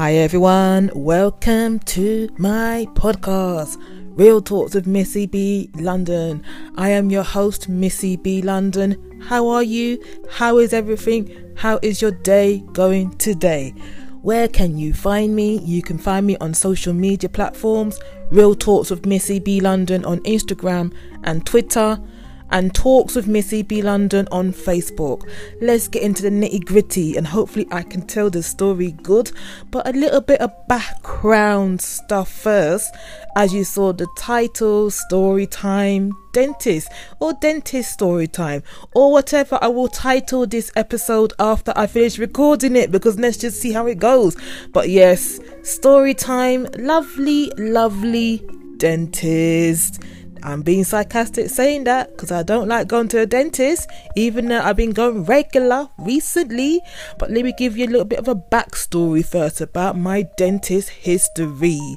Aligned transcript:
Hi 0.00 0.14
everyone, 0.14 0.90
welcome 0.94 1.78
to 1.80 2.30
my 2.38 2.86
podcast, 2.94 3.76
Real 4.16 4.40
Talks 4.40 4.74
with 4.74 4.86
Missy 4.86 5.26
B 5.26 5.68
London. 5.74 6.42
I 6.76 6.88
am 6.88 7.10
your 7.10 7.22
host, 7.22 7.68
Missy 7.68 8.16
B 8.16 8.40
London. 8.40 9.20
How 9.20 9.46
are 9.48 9.62
you? 9.62 10.02
How 10.30 10.56
is 10.56 10.72
everything? 10.72 11.52
How 11.54 11.78
is 11.82 12.00
your 12.00 12.12
day 12.12 12.64
going 12.72 13.10
today? 13.18 13.74
Where 14.22 14.48
can 14.48 14.78
you 14.78 14.94
find 14.94 15.36
me? 15.36 15.58
You 15.58 15.82
can 15.82 15.98
find 15.98 16.26
me 16.26 16.38
on 16.38 16.54
social 16.54 16.94
media 16.94 17.28
platforms, 17.28 18.00
Real 18.30 18.54
Talks 18.54 18.88
with 18.88 19.04
Missy 19.04 19.38
B 19.38 19.60
London 19.60 20.06
on 20.06 20.20
Instagram 20.20 20.94
and 21.24 21.44
Twitter 21.44 22.02
and 22.50 22.74
Talks 22.74 23.14
with 23.14 23.26
Missy 23.26 23.62
B 23.62 23.82
London 23.82 24.28
on 24.30 24.52
Facebook. 24.52 25.28
Let's 25.60 25.88
get 25.88 26.02
into 26.02 26.22
the 26.22 26.30
nitty 26.30 26.64
gritty 26.64 27.16
and 27.16 27.26
hopefully 27.26 27.66
I 27.70 27.82
can 27.82 28.06
tell 28.06 28.30
the 28.30 28.42
story 28.42 28.92
good, 28.92 29.32
but 29.70 29.86
a 29.88 29.92
little 29.92 30.20
bit 30.20 30.40
of 30.40 30.52
background 30.68 31.80
stuff 31.80 32.30
first. 32.30 32.94
As 33.36 33.54
you 33.54 33.64
saw 33.64 33.92
the 33.92 34.08
title, 34.16 34.90
Story 34.90 35.46
Time 35.46 36.12
Dentist 36.32 36.90
or 37.20 37.32
Dentist 37.34 37.92
Story 37.92 38.26
Time 38.26 38.62
or 38.94 39.12
whatever 39.12 39.58
I 39.62 39.68
will 39.68 39.88
title 39.88 40.46
this 40.46 40.70
episode 40.76 41.32
after 41.38 41.72
I 41.76 41.86
finish 41.86 42.18
recording 42.18 42.76
it 42.76 42.90
because 42.90 43.18
let's 43.18 43.36
just 43.36 43.60
see 43.60 43.72
how 43.72 43.86
it 43.86 43.98
goes. 43.98 44.36
But 44.72 44.88
yes, 44.88 45.40
Story 45.62 46.14
Time, 46.14 46.66
lovely, 46.76 47.52
lovely 47.56 48.42
dentist 48.80 50.02
I'm 50.42 50.62
being 50.62 50.84
sarcastic 50.84 51.48
saying 51.50 51.84
that 51.84 52.10
because 52.10 52.32
I 52.32 52.42
don't 52.42 52.68
like 52.68 52.88
going 52.88 53.08
to 53.08 53.20
a 53.20 53.26
dentist, 53.26 53.88
even 54.16 54.48
though 54.48 54.60
I've 54.60 54.76
been 54.76 54.92
going 54.92 55.24
regular 55.24 55.88
recently. 55.98 56.80
But 57.18 57.30
let 57.30 57.44
me 57.44 57.52
give 57.56 57.76
you 57.76 57.86
a 57.86 57.90
little 57.90 58.04
bit 58.04 58.18
of 58.18 58.28
a 58.28 58.34
backstory 58.34 59.24
first 59.24 59.60
about 59.60 59.98
my 59.98 60.22
dentist 60.36 60.90
history. 60.90 61.96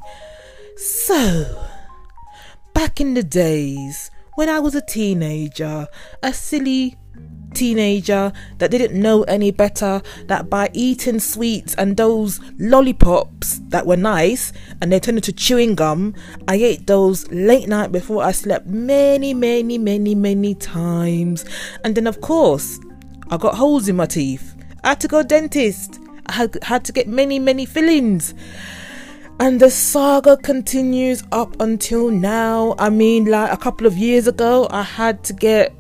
So, 0.78 1.66
back 2.74 3.00
in 3.00 3.14
the 3.14 3.24
days 3.24 4.10
when 4.36 4.50
I 4.50 4.60
was 4.60 4.76
a 4.76 4.82
teenager, 4.82 5.88
a 6.24 6.34
silly 6.34 6.98
teenager 7.54 8.34
that 8.58 8.72
didn't 8.72 9.00
know 9.00 9.24
any 9.24 9.52
better 9.52 10.02
that 10.28 10.50
by 10.50 10.70
eating 10.74 11.20
sweets 11.20 11.76
and 11.76 11.96
those 11.96 12.40
lollipops 12.58 13.60
that 13.70 13.86
were 13.86 13.98
nice 13.98 14.52
and 14.82 14.92
they 14.92 15.00
turned 15.00 15.18
into 15.18 15.32
chewing 15.32 15.76
gum, 15.76 16.14
I 16.48 16.56
ate 16.56 16.88
those 16.88 17.30
late 17.32 17.68
night 17.68 17.92
before 17.92 18.24
I 18.24 18.32
slept 18.32 18.68
many, 18.68 19.34
many, 19.34 19.78
many, 19.78 20.16
many 20.16 20.56
times. 20.56 21.46
And 21.84 21.96
then, 21.96 22.08
of 22.08 22.22
course, 22.22 22.80
I 23.30 23.38
got 23.38 23.56
holes 23.56 23.88
in 23.88 23.96
my 23.96 24.06
teeth. 24.06 24.56
I 24.84 24.90
had 24.90 25.00
to 25.02 25.08
go 25.08 25.24
dentist. 25.24 26.00
I 26.28 26.34
had, 26.34 26.58
had 26.64 26.86
to 26.86 26.92
get 26.92 27.08
many, 27.08 27.40
many 27.40 27.66
fillings. 27.66 28.34
And 29.40 29.60
the 29.60 29.70
saga 29.70 30.38
continues 30.38 31.24
up 31.32 31.60
until 31.60 32.10
now. 32.10 32.76
I 32.78 32.90
mean, 32.90 33.26
like 33.26 33.52
a 33.52 33.58
couple 33.58 33.88
of 33.88 33.98
years 33.98 34.28
ago, 34.28 34.68
I 34.72 34.84
had 34.84 35.24
to 35.26 35.34
get 35.34 35.74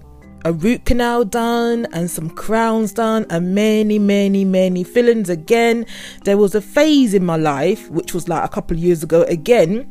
a 0.45 0.53
root 0.53 0.86
canal 0.86 1.25
done 1.25 1.88
and 1.94 2.09
some 2.09 2.30
crowns 2.30 2.94
done 2.94 3.25
and 3.30 3.55
many, 3.55 3.99
many, 3.99 4.45
many 4.45 4.83
fillings 4.83 5.30
again. 5.30 5.86
There 6.23 6.38
was 6.38 6.55
a 6.55 6.61
phase 6.61 7.13
in 7.13 7.25
my 7.25 7.38
life, 7.38 7.89
which 7.89 8.13
was 8.13 8.27
like 8.27 8.44
a 8.44 8.47
couple 8.47 8.77
of 8.77 8.83
years 8.83 9.03
ago 9.03 9.23
again, 9.23 9.83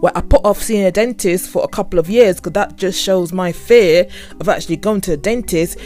where 0.00 0.12
I 0.16 0.20
put 0.20 0.44
off 0.44 0.62
seeing 0.62 0.84
a 0.84 0.90
dentist 0.90 1.50
for 1.50 1.64
a 1.64 1.68
couple 1.68 1.98
of 1.98 2.08
years 2.08 2.36
because 2.36 2.52
that 2.52 2.76
just 2.76 3.00
shows 3.00 3.32
my 3.32 3.52
fear 3.52 4.08
of 4.40 4.48
actually 4.48 4.76
going 4.76 5.00
to 5.02 5.12
a 5.12 5.16
dentist. 5.16 5.78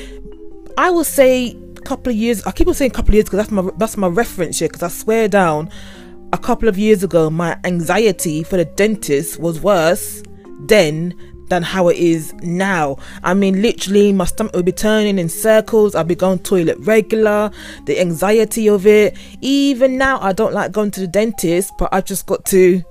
I 0.79 0.91
will 0.91 1.05
say 1.05 1.57
a 1.77 1.81
couple 1.81 2.11
of 2.11 2.17
years. 2.17 2.45
I 2.45 2.53
keep 2.53 2.69
on 2.69 2.75
saying 2.75 2.91
a 2.91 2.95
couple 2.95 3.11
of 3.11 3.15
years 3.15 3.25
because 3.25 3.39
that's 3.39 3.51
my 3.51 3.71
that's 3.79 3.97
my 3.97 4.09
reference 4.09 4.59
here. 4.59 4.69
Because 4.69 4.83
I 4.83 4.89
swear 4.89 5.29
down, 5.29 5.71
a 6.33 6.39
couple 6.39 6.69
of 6.69 6.79
years 6.79 7.03
ago, 7.03 7.31
my 7.31 7.59
anxiety 7.65 8.43
for 8.43 8.57
the 8.57 8.65
dentist 8.65 9.39
was 9.39 9.61
worse 9.61 10.23
then 10.61 11.15
than 11.49 11.63
how 11.63 11.89
it 11.89 11.97
is 11.97 12.33
now. 12.43 12.97
I 13.23 13.35
mean, 13.35 13.63
literally, 13.63 14.13
my 14.13 14.25
stomach 14.25 14.55
will 14.55 14.63
be 14.63 14.73
turning 14.73 15.19
in 15.19 15.29
circles. 15.29 15.95
I'll 15.95 16.05
be 16.05 16.15
going 16.15 16.39
to 16.39 16.43
the 16.43 16.49
toilet 16.49 16.79
regular. 16.81 17.51
The 17.87 18.01
anxiety 18.01 18.69
of 18.69 18.87
it. 18.87 19.17
Even 19.41 19.99
now, 19.99 20.21
I 20.21 20.33
don't 20.33 20.53
like 20.53 20.73
going 20.73 20.91
to 20.93 21.01
the 21.01 21.07
dentist, 21.07 21.73
but 21.79 21.89
I've 21.93 22.05
just 22.05 22.27
got 22.27 22.45
to 22.47 22.83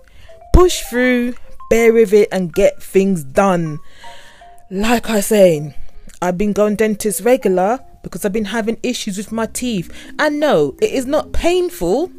push 0.53 0.81
through, 0.83 1.35
bear 1.69 1.93
with 1.93 2.13
it, 2.13 2.29
and 2.31 2.53
get 2.53 2.81
things 2.81 3.23
done. 3.23 3.79
Like 4.69 5.09
I 5.09 5.19
say, 5.19 5.75
I've 6.21 6.37
been 6.37 6.53
going 6.53 6.75
dentist 6.75 7.21
regular 7.21 7.79
because 8.03 8.23
I've 8.23 8.33
been 8.33 8.45
having 8.45 8.77
issues 8.83 9.17
with 9.17 9.31
my 9.31 9.47
teeth. 9.47 9.91
And 10.19 10.39
no, 10.39 10.75
it 10.81 10.91
is 10.91 11.05
not 11.05 11.33
painful 11.33 12.11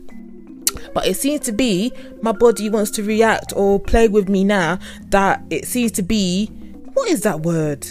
but 0.94 1.06
it 1.06 1.16
seems 1.16 1.40
to 1.46 1.52
be 1.52 1.92
my 2.22 2.32
body 2.32 2.68
wants 2.68 2.90
to 2.92 3.02
react 3.02 3.52
or 3.56 3.78
play 3.78 4.08
with 4.08 4.28
me 4.28 4.44
now 4.44 4.78
that 5.08 5.42
it 5.50 5.66
seems 5.66 5.92
to 5.92 6.02
be 6.02 6.46
what 6.94 7.08
is 7.10 7.22
that 7.22 7.40
word? 7.40 7.86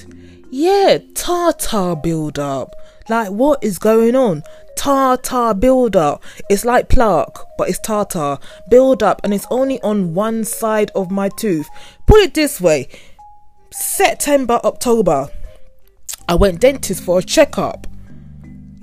Yeah, 0.49 0.97
tartar 1.13 1.95
build 1.95 2.39
up. 2.39 2.75
Like 3.07 3.29
what 3.29 3.63
is 3.63 3.77
going 3.77 4.15
on? 4.15 4.43
Tartar 4.75 5.53
build 5.53 5.95
up. 5.95 6.23
It's 6.49 6.65
like 6.65 6.89
plaque, 6.89 7.37
but 7.57 7.69
it's 7.69 7.79
tartar 7.79 8.39
build 8.69 9.03
up, 9.03 9.21
and 9.23 9.33
it's 9.33 9.47
only 9.49 9.79
on 9.81 10.13
one 10.13 10.43
side 10.43 10.91
of 10.95 11.11
my 11.11 11.29
tooth. 11.29 11.67
Put 12.07 12.19
it 12.19 12.33
this 12.33 12.59
way: 12.59 12.87
September, 13.71 14.59
October, 14.63 15.29
I 16.27 16.35
went 16.35 16.61
dentist 16.61 17.03
for 17.03 17.19
a 17.19 17.23
checkup 17.23 17.87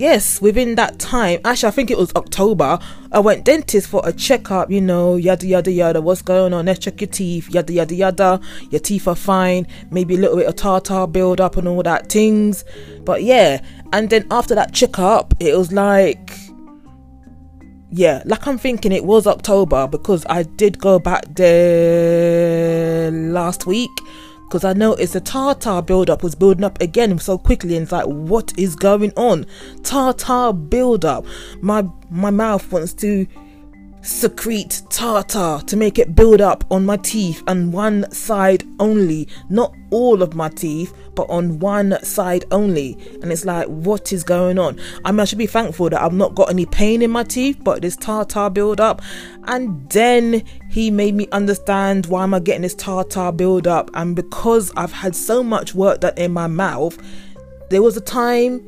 yes, 0.02 0.40
within 0.40 0.74
that 0.74 0.98
time, 0.98 1.38
actually, 1.44 1.68
I 1.68 1.70
think 1.70 1.90
it 1.90 1.96
was 1.96 2.12
October, 2.16 2.78
I 3.12 3.20
went 3.20 3.44
dentist 3.44 3.86
for 3.86 4.02
a 4.04 4.12
checkup, 4.12 4.68
you 4.68 4.80
know, 4.80 5.14
yada 5.14 5.46
yada 5.46 5.70
yada, 5.70 6.00
what's 6.00 6.22
going 6.22 6.52
on? 6.52 6.66
Let's 6.66 6.80
check 6.80 7.00
your 7.00 7.08
teeth, 7.08 7.48
yada 7.50 7.72
yada 7.72 7.94
yada. 7.94 8.40
Your 8.70 8.80
teeth 8.80 9.06
are 9.06 9.14
fine, 9.14 9.68
maybe 9.92 10.16
a 10.16 10.18
little 10.18 10.36
bit 10.36 10.48
of 10.48 10.56
tartar 10.56 11.06
build 11.06 11.40
up 11.40 11.56
and 11.56 11.68
all 11.68 11.84
that 11.84 12.08
things. 12.10 12.64
But 13.04 13.22
yeah, 13.22 13.64
and 13.92 14.10
then 14.10 14.26
after 14.32 14.56
that 14.56 14.74
checkup, 14.74 15.34
it 15.38 15.56
was 15.56 15.70
like, 15.70 16.36
yeah, 17.92 18.22
like 18.24 18.44
I'm 18.48 18.58
thinking 18.58 18.90
it 18.90 19.04
was 19.04 19.28
October 19.28 19.86
because 19.86 20.26
I 20.28 20.42
did 20.42 20.80
go 20.80 20.98
back 20.98 21.26
there 21.36 23.12
last 23.12 23.66
week 23.66 23.90
because 24.52 24.64
I 24.64 24.74
noticed 24.74 25.14
the 25.14 25.20
tartar 25.22 25.80
buildup 25.80 26.22
was 26.22 26.34
building 26.34 26.62
up 26.62 26.78
again 26.78 27.18
so 27.18 27.38
quickly, 27.38 27.74
and 27.74 27.84
it's 27.84 27.92
like, 27.92 28.04
what 28.04 28.52
is 28.58 28.76
going 28.76 29.10
on? 29.16 29.46
Tartar 29.82 30.52
buildup. 30.52 31.24
My 31.62 31.88
my 32.10 32.28
mouth 32.28 32.70
wants 32.70 32.92
to 32.94 33.26
secrete 34.02 34.82
tartar 34.90 35.60
to 35.64 35.76
make 35.76 35.98
it 35.98 36.14
build 36.14 36.40
up 36.40 36.64
on 36.70 36.84
my 36.84 36.96
teeth 36.98 37.42
and 37.46 37.72
one 37.72 38.10
side 38.10 38.64
only. 38.78 39.28
Not 39.48 39.74
all 39.90 40.22
of 40.22 40.34
my 40.34 40.48
teeth 40.48 40.92
but 41.14 41.28
on 41.30 41.58
one 41.60 42.02
side 42.02 42.44
only. 42.50 42.98
And 43.22 43.30
it's 43.30 43.44
like 43.44 43.66
what 43.68 44.12
is 44.12 44.24
going 44.24 44.58
on? 44.58 44.78
I 45.04 45.12
mean 45.12 45.20
i 45.20 45.24
should 45.24 45.38
be 45.38 45.46
thankful 45.46 45.88
that 45.90 46.02
i've 46.02 46.12
not 46.12 46.34
got 46.34 46.50
any 46.50 46.66
pain 46.66 47.02
in 47.02 47.10
my 47.10 47.22
teeth 47.22 47.58
but 47.62 47.82
this 47.82 47.96
tartar 47.96 48.50
build 48.50 48.80
up. 48.80 49.00
And 49.44 49.88
then 49.90 50.42
he 50.70 50.90
made 50.90 51.14
me 51.14 51.28
understand 51.32 52.06
why 52.06 52.24
am 52.24 52.34
i 52.34 52.40
getting 52.40 52.62
this 52.62 52.74
tartar 52.74 53.30
build 53.32 53.66
up. 53.66 53.90
And 53.94 54.16
because 54.16 54.72
i've 54.76 54.92
had 54.92 55.14
so 55.14 55.42
much 55.42 55.74
work 55.74 56.00
done 56.00 56.14
in 56.16 56.32
my 56.32 56.48
mouth 56.48 56.98
there 57.70 57.82
was 57.82 57.96
a 57.96 58.02
time 58.02 58.60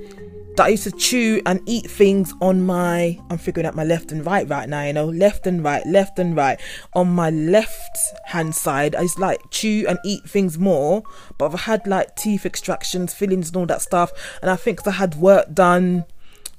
that 0.56 0.66
I 0.66 0.68
used 0.68 0.84
to 0.84 0.92
chew 0.92 1.42
and 1.46 1.60
eat 1.66 1.90
things 1.90 2.32
on 2.40 2.64
my 2.64 3.18
I'm 3.30 3.38
figuring 3.38 3.66
out 3.66 3.74
my 3.74 3.84
left 3.84 4.12
and 4.12 4.24
right 4.24 4.48
right 4.48 4.68
now, 4.68 4.84
you 4.84 4.92
know, 4.92 5.06
left 5.06 5.46
and 5.46 5.64
right, 5.64 5.84
left 5.86 6.18
and 6.18 6.36
right. 6.36 6.60
On 6.94 7.08
my 7.08 7.30
left 7.30 7.98
hand 8.24 8.54
side, 8.54 8.94
I 8.94 9.02
used 9.02 9.16
to 9.16 9.22
like 9.22 9.40
chew 9.50 9.84
and 9.88 9.98
eat 10.04 10.24
things 10.24 10.58
more, 10.58 11.02
but 11.38 11.52
I've 11.52 11.60
had 11.60 11.86
like 11.86 12.14
teeth 12.16 12.46
extractions, 12.46 13.12
fillings 13.12 13.48
and 13.48 13.56
all 13.56 13.66
that 13.66 13.82
stuff, 13.82 14.12
and 14.42 14.50
I 14.50 14.56
think 14.56 14.86
I 14.86 14.92
had 14.92 15.16
work 15.16 15.52
done 15.52 16.04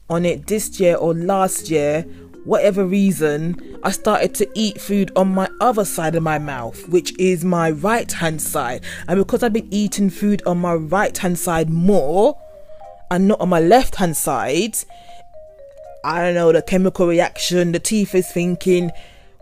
on 0.09 0.25
it 0.25 0.47
this 0.47 0.79
year 0.79 0.95
or 0.95 1.13
last 1.13 1.69
year, 1.69 2.05
whatever 2.43 2.85
reason, 2.85 3.79
I 3.83 3.91
started 3.91 4.35
to 4.35 4.49
eat 4.53 4.79
food 4.79 5.11
on 5.15 5.33
my 5.33 5.49
other 5.59 5.83
side 5.83 6.15
of 6.15 6.23
my 6.23 6.37
mouth, 6.37 6.87
which 6.89 7.17
is 7.19 7.43
my 7.43 7.71
right 7.71 8.11
hand 8.11 8.41
side. 8.41 8.83
And 9.07 9.17
because 9.17 9.41
I've 9.41 9.53
been 9.53 9.67
eating 9.71 10.09
food 10.09 10.43
on 10.45 10.59
my 10.59 10.75
right 10.75 11.17
hand 11.17 11.39
side 11.39 11.69
more, 11.69 12.37
and 13.11 13.27
not 13.27 13.41
on 13.41 13.49
my 13.49 13.59
left 13.59 13.95
hand 13.95 14.17
side, 14.17 14.77
I 16.03 16.21
don't 16.21 16.35
know, 16.35 16.51
the 16.51 16.61
chemical 16.61 17.07
reaction, 17.07 17.71
the 17.71 17.79
teeth 17.79 18.13
is 18.13 18.31
thinking, 18.31 18.91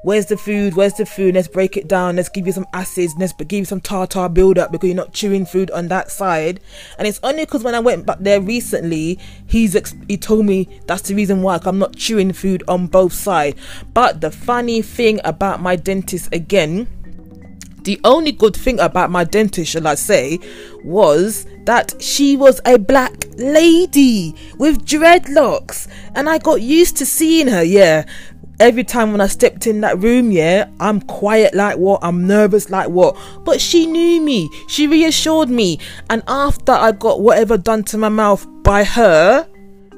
where's 0.03 0.27
the 0.27 0.37
food? 0.37 0.75
Where's 0.75 0.93
the 0.93 1.05
food? 1.05 1.35
Let's 1.35 1.47
break 1.47 1.75
it 1.75 1.87
down. 1.87 2.15
Let's 2.15 2.29
give 2.29 2.45
you 2.45 2.53
some 2.53 2.67
acids. 2.73 3.15
Let's 3.17 3.33
give 3.33 3.59
you 3.59 3.65
some 3.65 3.81
tartar 3.81 4.29
build 4.29 4.57
up 4.57 4.71
because 4.71 4.87
you're 4.87 4.95
not 4.95 5.13
chewing 5.13 5.45
food 5.45 5.71
on 5.71 5.87
that 5.87 6.11
side. 6.11 6.59
And 6.97 7.07
it's 7.07 7.19
only 7.23 7.45
because 7.45 7.63
when 7.63 7.75
I 7.75 7.79
went 7.79 8.05
back 8.05 8.19
there 8.19 8.39
recently, 8.39 9.19
he's 9.47 9.75
ex- 9.75 9.95
he 10.07 10.17
told 10.17 10.45
me 10.45 10.81
that's 10.87 11.03
the 11.03 11.15
reason 11.15 11.41
why 11.41 11.59
I'm 11.63 11.79
not 11.79 11.95
chewing 11.95 12.33
food 12.33 12.63
on 12.67 12.87
both 12.87 13.13
sides. 13.13 13.59
But 13.93 14.21
the 14.21 14.31
funny 14.31 14.81
thing 14.81 15.19
about 15.23 15.61
my 15.61 15.75
dentist 15.75 16.33
again 16.33 16.87
the 17.83 17.99
only 18.03 18.31
good 18.31 18.55
thing 18.55 18.79
about 18.79 19.09
my 19.09 19.23
dentist, 19.23 19.71
shall 19.71 19.87
I 19.87 19.95
say, 19.95 20.39
was 20.83 21.45
that 21.65 21.93
she 22.01 22.35
was 22.35 22.59
a 22.65 22.77
black 22.77 23.13
lady 23.37 24.35
with 24.57 24.85
dreadlocks, 24.85 25.87
and 26.15 26.29
I 26.29 26.37
got 26.37 26.61
used 26.61 26.97
to 26.97 27.05
seeing 27.05 27.47
her. 27.47 27.63
Yeah, 27.63 28.05
every 28.59 28.83
time 28.83 29.11
when 29.11 29.21
I 29.21 29.27
stepped 29.27 29.67
in 29.67 29.81
that 29.81 29.99
room, 29.99 30.31
yeah, 30.31 30.69
I'm 30.79 31.01
quiet 31.01 31.53
like 31.53 31.77
what, 31.77 31.99
I'm 32.03 32.27
nervous 32.27 32.69
like 32.69 32.89
what. 32.89 33.17
But 33.43 33.59
she 33.59 33.85
knew 33.85 34.21
me, 34.21 34.49
she 34.67 34.87
reassured 34.87 35.49
me. 35.49 35.79
And 36.09 36.23
after 36.27 36.71
I 36.71 36.91
got 36.91 37.21
whatever 37.21 37.57
done 37.57 37.83
to 37.85 37.97
my 37.97 38.09
mouth 38.09 38.45
by 38.63 38.83
her, 38.83 39.47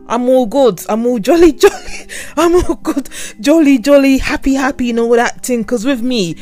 I'm 0.08 0.30
all 0.30 0.46
good. 0.46 0.82
I'm 0.90 1.06
all 1.06 1.20
jolly, 1.28 1.52
jolly. 1.52 2.08
I'm 2.38 2.56
all 2.56 2.76
good, 2.76 3.10
jolly, 3.40 3.78
jolly, 3.80 4.18
happy, 4.18 4.54
happy, 4.54 4.90
and 4.92 5.00
all 5.00 5.12
that 5.12 5.44
thing. 5.44 5.62
Because 5.62 5.86
with 5.86 6.02
me, 6.02 6.36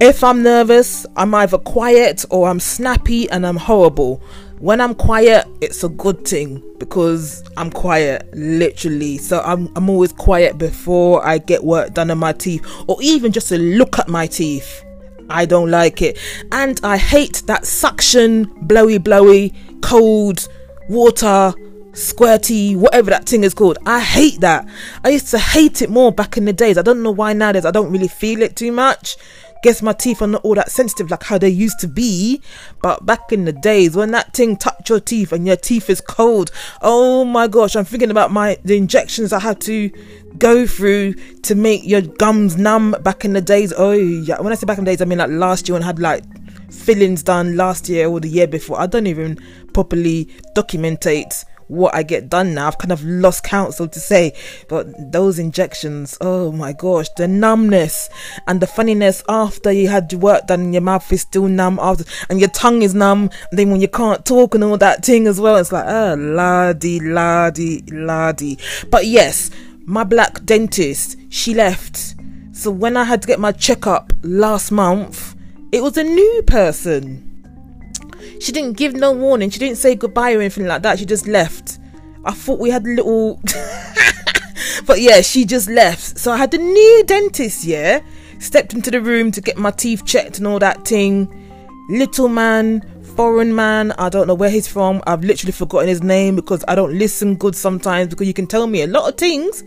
if 0.00 0.24
I'm 0.24 0.42
nervous, 0.42 1.04
I'm 1.16 1.34
either 1.34 1.58
quiet 1.58 2.24
or 2.30 2.48
I'm 2.48 2.58
snappy 2.58 3.30
and 3.30 3.46
I'm 3.46 3.56
horrible. 3.56 4.22
When 4.58 4.80
I'm 4.80 4.94
quiet, 4.94 5.46
it's 5.60 5.84
a 5.84 5.88
good 5.90 6.26
thing 6.26 6.62
because 6.78 7.44
I'm 7.56 7.70
quiet, 7.70 8.28
literally. 8.34 9.18
So 9.18 9.40
I'm, 9.40 9.70
I'm 9.76 9.88
always 9.90 10.12
quiet 10.12 10.58
before 10.58 11.24
I 11.26 11.38
get 11.38 11.64
work 11.64 11.94
done 11.94 12.10
on 12.10 12.18
my 12.18 12.32
teeth 12.32 12.66
or 12.88 12.96
even 13.02 13.30
just 13.30 13.48
to 13.50 13.58
look 13.58 13.98
at 13.98 14.08
my 14.08 14.26
teeth. 14.26 14.84
I 15.28 15.44
don't 15.44 15.70
like 15.70 16.02
it. 16.02 16.18
And 16.50 16.80
I 16.82 16.96
hate 16.96 17.42
that 17.46 17.66
suction, 17.66 18.44
blowy, 18.62 18.98
blowy, 18.98 19.54
cold 19.82 20.48
water 20.88 21.54
squirty, 21.92 22.76
whatever 22.76 23.10
that 23.10 23.26
thing 23.26 23.44
is 23.44 23.54
called. 23.54 23.78
I 23.86 24.00
hate 24.00 24.40
that. 24.40 24.66
I 25.04 25.10
used 25.10 25.28
to 25.28 25.38
hate 25.38 25.82
it 25.82 25.90
more 25.90 26.12
back 26.12 26.36
in 26.36 26.44
the 26.44 26.52
days. 26.52 26.78
I 26.78 26.82
don't 26.82 27.02
know 27.02 27.10
why 27.10 27.32
nowadays 27.32 27.64
I 27.64 27.70
don't 27.70 27.90
really 27.90 28.08
feel 28.08 28.42
it 28.42 28.56
too 28.56 28.72
much. 28.72 29.16
Guess 29.62 29.82
my 29.82 29.92
teeth 29.92 30.22
are 30.22 30.26
not 30.26 30.44
all 30.44 30.54
that 30.54 30.70
sensitive 30.70 31.10
like 31.10 31.22
how 31.24 31.38
they 31.38 31.48
used 31.48 31.78
to 31.80 31.88
be. 31.88 32.40
But 32.82 33.04
back 33.04 33.32
in 33.32 33.44
the 33.44 33.52
days 33.52 33.96
when 33.96 34.10
that 34.12 34.32
thing 34.32 34.56
touched 34.56 34.88
your 34.88 35.00
teeth 35.00 35.32
and 35.32 35.46
your 35.46 35.56
teeth 35.56 35.90
is 35.90 36.00
cold, 36.00 36.50
oh 36.82 37.24
my 37.24 37.46
gosh, 37.46 37.76
I'm 37.76 37.84
thinking 37.84 38.10
about 38.10 38.30
my 38.32 38.58
the 38.64 38.76
injections 38.76 39.32
I 39.32 39.40
had 39.40 39.60
to 39.62 39.90
go 40.38 40.66
through 40.66 41.14
to 41.42 41.54
make 41.54 41.84
your 41.84 42.00
gums 42.00 42.56
numb 42.56 42.96
back 43.02 43.24
in 43.24 43.32
the 43.32 43.40
days. 43.40 43.72
Oh 43.76 43.92
yeah, 43.92 44.40
when 44.40 44.52
I 44.52 44.56
say 44.56 44.66
back 44.66 44.78
in 44.78 44.84
the 44.84 44.90
days, 44.90 45.02
I 45.02 45.04
mean 45.04 45.18
like 45.18 45.30
last 45.30 45.68
year 45.68 45.74
when 45.74 45.82
I 45.82 45.86
had 45.86 45.98
like 45.98 46.24
fillings 46.72 47.22
done 47.22 47.56
last 47.56 47.88
year 47.88 48.08
or 48.08 48.20
the 48.20 48.28
year 48.28 48.46
before. 48.46 48.80
I 48.80 48.86
don't 48.86 49.06
even 49.06 49.38
properly 49.72 50.26
documentate 50.54 51.44
what 51.70 51.94
I 51.94 52.02
get 52.02 52.28
done 52.28 52.54
now. 52.54 52.66
I've 52.66 52.78
kind 52.78 52.92
of 52.92 53.02
lost 53.04 53.44
count, 53.44 53.74
so 53.74 53.86
to 53.86 54.00
say. 54.00 54.32
But 54.68 55.12
those 55.12 55.38
injections, 55.38 56.18
oh 56.20 56.52
my 56.52 56.72
gosh, 56.72 57.08
the 57.16 57.28
numbness 57.28 58.10
and 58.46 58.60
the 58.60 58.66
funniness 58.66 59.22
after 59.28 59.70
you 59.70 59.88
had 59.88 60.10
your 60.12 60.20
work 60.20 60.48
done 60.48 60.60
and 60.60 60.74
your 60.74 60.82
mouth 60.82 61.10
is 61.12 61.22
still 61.22 61.46
numb 61.46 61.78
after, 61.80 62.04
and 62.28 62.40
your 62.40 62.50
tongue 62.50 62.82
is 62.82 62.94
numb. 62.94 63.30
And 63.50 63.58
then 63.58 63.70
when 63.70 63.80
you 63.80 63.88
can't 63.88 64.24
talk 64.24 64.54
and 64.54 64.64
all 64.64 64.76
that 64.78 65.04
thing 65.04 65.26
as 65.26 65.40
well, 65.40 65.56
it's 65.56 65.72
like, 65.72 65.86
ah, 65.86 66.12
oh, 66.12 66.14
lardy, 66.16 67.00
lardy, 67.00 67.82
lardy. 67.92 68.58
But 68.90 69.06
yes, 69.06 69.50
my 69.84 70.04
black 70.04 70.44
dentist, 70.44 71.16
she 71.28 71.54
left. 71.54 72.16
So 72.52 72.70
when 72.70 72.96
I 72.96 73.04
had 73.04 73.22
to 73.22 73.28
get 73.28 73.40
my 73.40 73.52
checkup 73.52 74.12
last 74.22 74.70
month, 74.72 75.36
it 75.72 75.82
was 75.82 75.96
a 75.96 76.04
new 76.04 76.42
person. 76.46 77.29
She 78.40 78.52
didn't 78.52 78.76
give 78.76 78.94
no 78.94 79.12
warning. 79.12 79.50
She 79.50 79.58
didn't 79.58 79.78
say 79.78 79.94
goodbye 79.94 80.34
or 80.34 80.40
anything 80.40 80.66
like 80.66 80.82
that. 80.82 80.98
She 80.98 81.06
just 81.06 81.26
left. 81.26 81.78
I 82.24 82.32
thought 82.32 82.58
we 82.58 82.70
had 82.70 82.84
a 82.84 82.88
little. 82.88 83.40
but 84.86 85.00
yeah, 85.00 85.20
she 85.20 85.44
just 85.44 85.68
left. 85.68 86.18
So 86.18 86.32
I 86.32 86.36
had 86.36 86.50
the 86.50 86.58
new 86.58 87.04
dentist, 87.06 87.64
yeah. 87.64 88.00
Stepped 88.38 88.72
into 88.72 88.90
the 88.90 89.00
room 89.00 89.30
to 89.32 89.40
get 89.40 89.56
my 89.56 89.70
teeth 89.70 90.04
checked 90.06 90.38
and 90.38 90.46
all 90.46 90.58
that 90.58 90.86
thing. 90.86 91.28
Little 91.90 92.28
man, 92.28 92.82
foreign 93.16 93.54
man. 93.54 93.92
I 93.92 94.08
don't 94.08 94.26
know 94.26 94.34
where 94.34 94.50
he's 94.50 94.68
from. 94.68 95.02
I've 95.06 95.24
literally 95.24 95.52
forgotten 95.52 95.88
his 95.88 96.02
name 96.02 96.36
because 96.36 96.64
I 96.68 96.74
don't 96.74 96.98
listen 96.98 97.36
good 97.36 97.54
sometimes 97.54 98.08
because 98.08 98.26
you 98.26 98.34
can 98.34 98.46
tell 98.46 98.66
me 98.66 98.82
a 98.82 98.86
lot 98.86 99.08
of 99.08 99.16
things, 99.18 99.64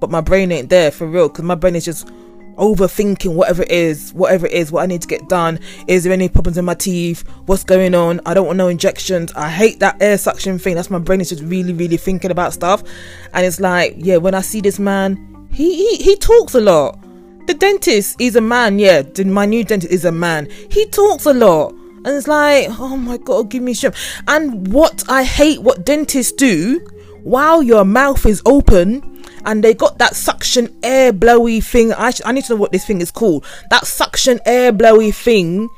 but 0.00 0.10
my 0.10 0.20
brain 0.20 0.52
ain't 0.52 0.70
there 0.70 0.90
for 0.90 1.06
real 1.06 1.28
because 1.28 1.44
my 1.44 1.54
brain 1.54 1.76
is 1.76 1.84
just 1.84 2.08
overthinking 2.56 3.34
whatever 3.34 3.62
it 3.62 3.70
is, 3.70 4.12
whatever 4.12 4.46
it 4.46 4.52
is, 4.52 4.72
what 4.72 4.82
I 4.82 4.86
need 4.86 5.02
to 5.02 5.08
get 5.08 5.28
done. 5.28 5.58
Is 5.86 6.04
there 6.04 6.12
any 6.12 6.28
problems 6.28 6.58
in 6.58 6.64
my 6.64 6.74
teeth? 6.74 7.26
What's 7.46 7.64
going 7.64 7.94
on? 7.94 8.20
I 8.26 8.34
don't 8.34 8.46
want 8.46 8.58
no 8.58 8.68
injections. 8.68 9.32
I 9.34 9.50
hate 9.50 9.80
that 9.80 10.00
air 10.00 10.18
suction 10.18 10.58
thing. 10.58 10.74
That's 10.74 10.90
my 10.90 10.98
brain 10.98 11.20
is 11.20 11.30
just 11.30 11.42
really, 11.42 11.72
really 11.72 11.96
thinking 11.96 12.30
about 12.30 12.52
stuff. 12.52 12.82
And 13.32 13.44
it's 13.44 13.60
like, 13.60 13.94
yeah, 13.96 14.16
when 14.16 14.34
I 14.34 14.40
see 14.40 14.60
this 14.60 14.78
man, 14.78 15.48
he 15.52 15.76
he, 15.76 16.02
he 16.02 16.16
talks 16.16 16.54
a 16.54 16.60
lot. 16.60 16.98
The 17.46 17.54
dentist 17.54 18.20
is 18.20 18.36
a 18.36 18.40
man, 18.40 18.78
yeah. 18.78 19.02
My 19.24 19.44
new 19.44 19.64
dentist 19.64 19.92
is 19.92 20.04
a 20.04 20.12
man. 20.12 20.48
He 20.70 20.86
talks 20.86 21.26
a 21.26 21.34
lot. 21.34 21.72
And 21.72 22.08
it's 22.08 22.28
like, 22.28 22.68
oh 22.78 22.96
my 22.96 23.16
god, 23.16 23.50
give 23.50 23.62
me 23.62 23.74
shit. 23.74 23.94
And 24.28 24.72
what 24.72 25.04
I 25.08 25.24
hate 25.24 25.62
what 25.62 25.84
dentists 25.84 26.32
do 26.32 26.80
while 27.22 27.62
your 27.62 27.84
mouth 27.84 28.26
is 28.26 28.42
open 28.44 29.13
and 29.46 29.62
they 29.62 29.74
got 29.74 29.98
that 29.98 30.16
suction 30.16 30.74
air 30.82 31.12
blowy 31.12 31.60
thing. 31.60 31.92
I, 31.92 32.10
sh- 32.10 32.22
I 32.24 32.32
need 32.32 32.44
to 32.44 32.54
know 32.54 32.60
what 32.60 32.72
this 32.72 32.86
thing 32.86 33.00
is 33.00 33.10
called. 33.10 33.44
That 33.70 33.86
suction 33.86 34.40
air 34.46 34.72
blowy 34.72 35.10
thing. 35.10 35.68